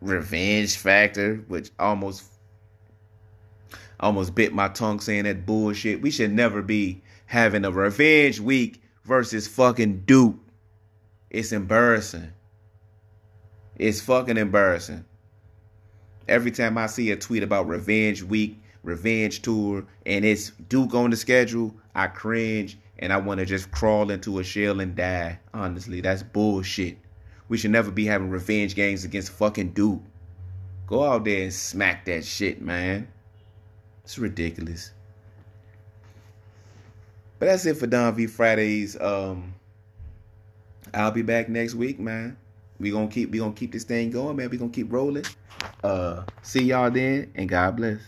revenge 0.01 0.77
factor, 0.77 1.37
which 1.49 1.71
almost 1.79 2.25
almost 3.99 4.35
bit 4.35 4.53
my 4.55 4.69
tongue 4.69 5.01
saying 5.01 5.25
that 5.25 5.47
bullshit. 5.47 6.01
We 6.01 6.11
should 6.11 6.33
never 6.33 6.63
be 6.63 7.03
having 7.27 7.65
a 7.65 7.71
revenge 7.71 8.41
week 8.41 8.83
versus 9.05 9.49
fucking 9.49 10.03
Duke. 10.07 10.37
It's 11.31 11.53
embarrassing. 11.53 12.33
It's 13.79 14.01
fucking 14.01 14.39
embarrassing. 14.39 15.05
Every 16.29 16.51
time 16.51 16.79
I 16.79 16.87
see 16.87 17.11
a 17.11 17.17
tweet 17.17 17.43
about 17.43 17.69
revenge 17.69 18.23
week, 18.23 18.61
revenge 18.83 19.43
tour, 19.43 19.85
and 20.05 20.25
it's 20.25 20.51
Duke 20.69 20.95
on 20.95 21.11
the 21.11 21.17
schedule, 21.17 21.75
I 21.95 22.07
cringe 22.09 22.79
and 22.99 23.13
I 23.13 23.19
want 23.19 23.41
to 23.41 23.47
just 23.47 23.71
crawl 23.71 24.11
into 24.11 24.39
a 24.39 24.45
shell 24.45 24.81
and 24.81 24.97
die. 24.97 25.39
Honestly, 25.53 26.01
that's 26.01 26.23
bullshit. 26.23 26.97
We 27.49 27.59
should 27.59 27.71
never 27.71 27.91
be 27.91 28.07
having 28.07 28.31
revenge 28.31 28.75
games 28.75 29.05
against 29.05 29.33
fucking 29.33 29.73
Duke. 29.73 30.03
Go 30.87 31.05
out 31.05 31.25
there 31.25 31.43
and 31.43 31.53
smack 31.53 32.07
that 32.07 32.25
shit, 32.25 32.63
man. 32.63 33.09
It's 34.05 34.19
ridiculous. 34.19 34.93
But 37.39 37.47
that's 37.47 37.67
it 37.67 37.77
for 37.77 37.87
Don 37.87 38.15
V 38.15 38.27
Fridays. 38.27 38.99
Um, 38.99 39.55
I'll 40.95 41.11
be 41.11 41.23
back 41.23 41.49
next 41.49 41.75
week, 41.75 42.01
man. 42.01 42.39
We 42.79 42.91
gonna 42.91 43.09
keep 43.09 43.31
we 43.31 43.39
gonna 43.39 43.53
keep 43.53 43.73
this 43.73 43.85
thing 43.85 44.11
going, 44.11 44.37
man. 44.37 44.51
We 44.51 44.59
gonna 44.59 44.71
keep 44.71 44.93
rolling. 44.93 45.25
Uh, 45.83 46.25
see 46.43 46.65
y'all 46.65 46.91
then, 46.91 47.33
and 47.35 47.49
God 47.49 47.77
bless. 47.77 48.01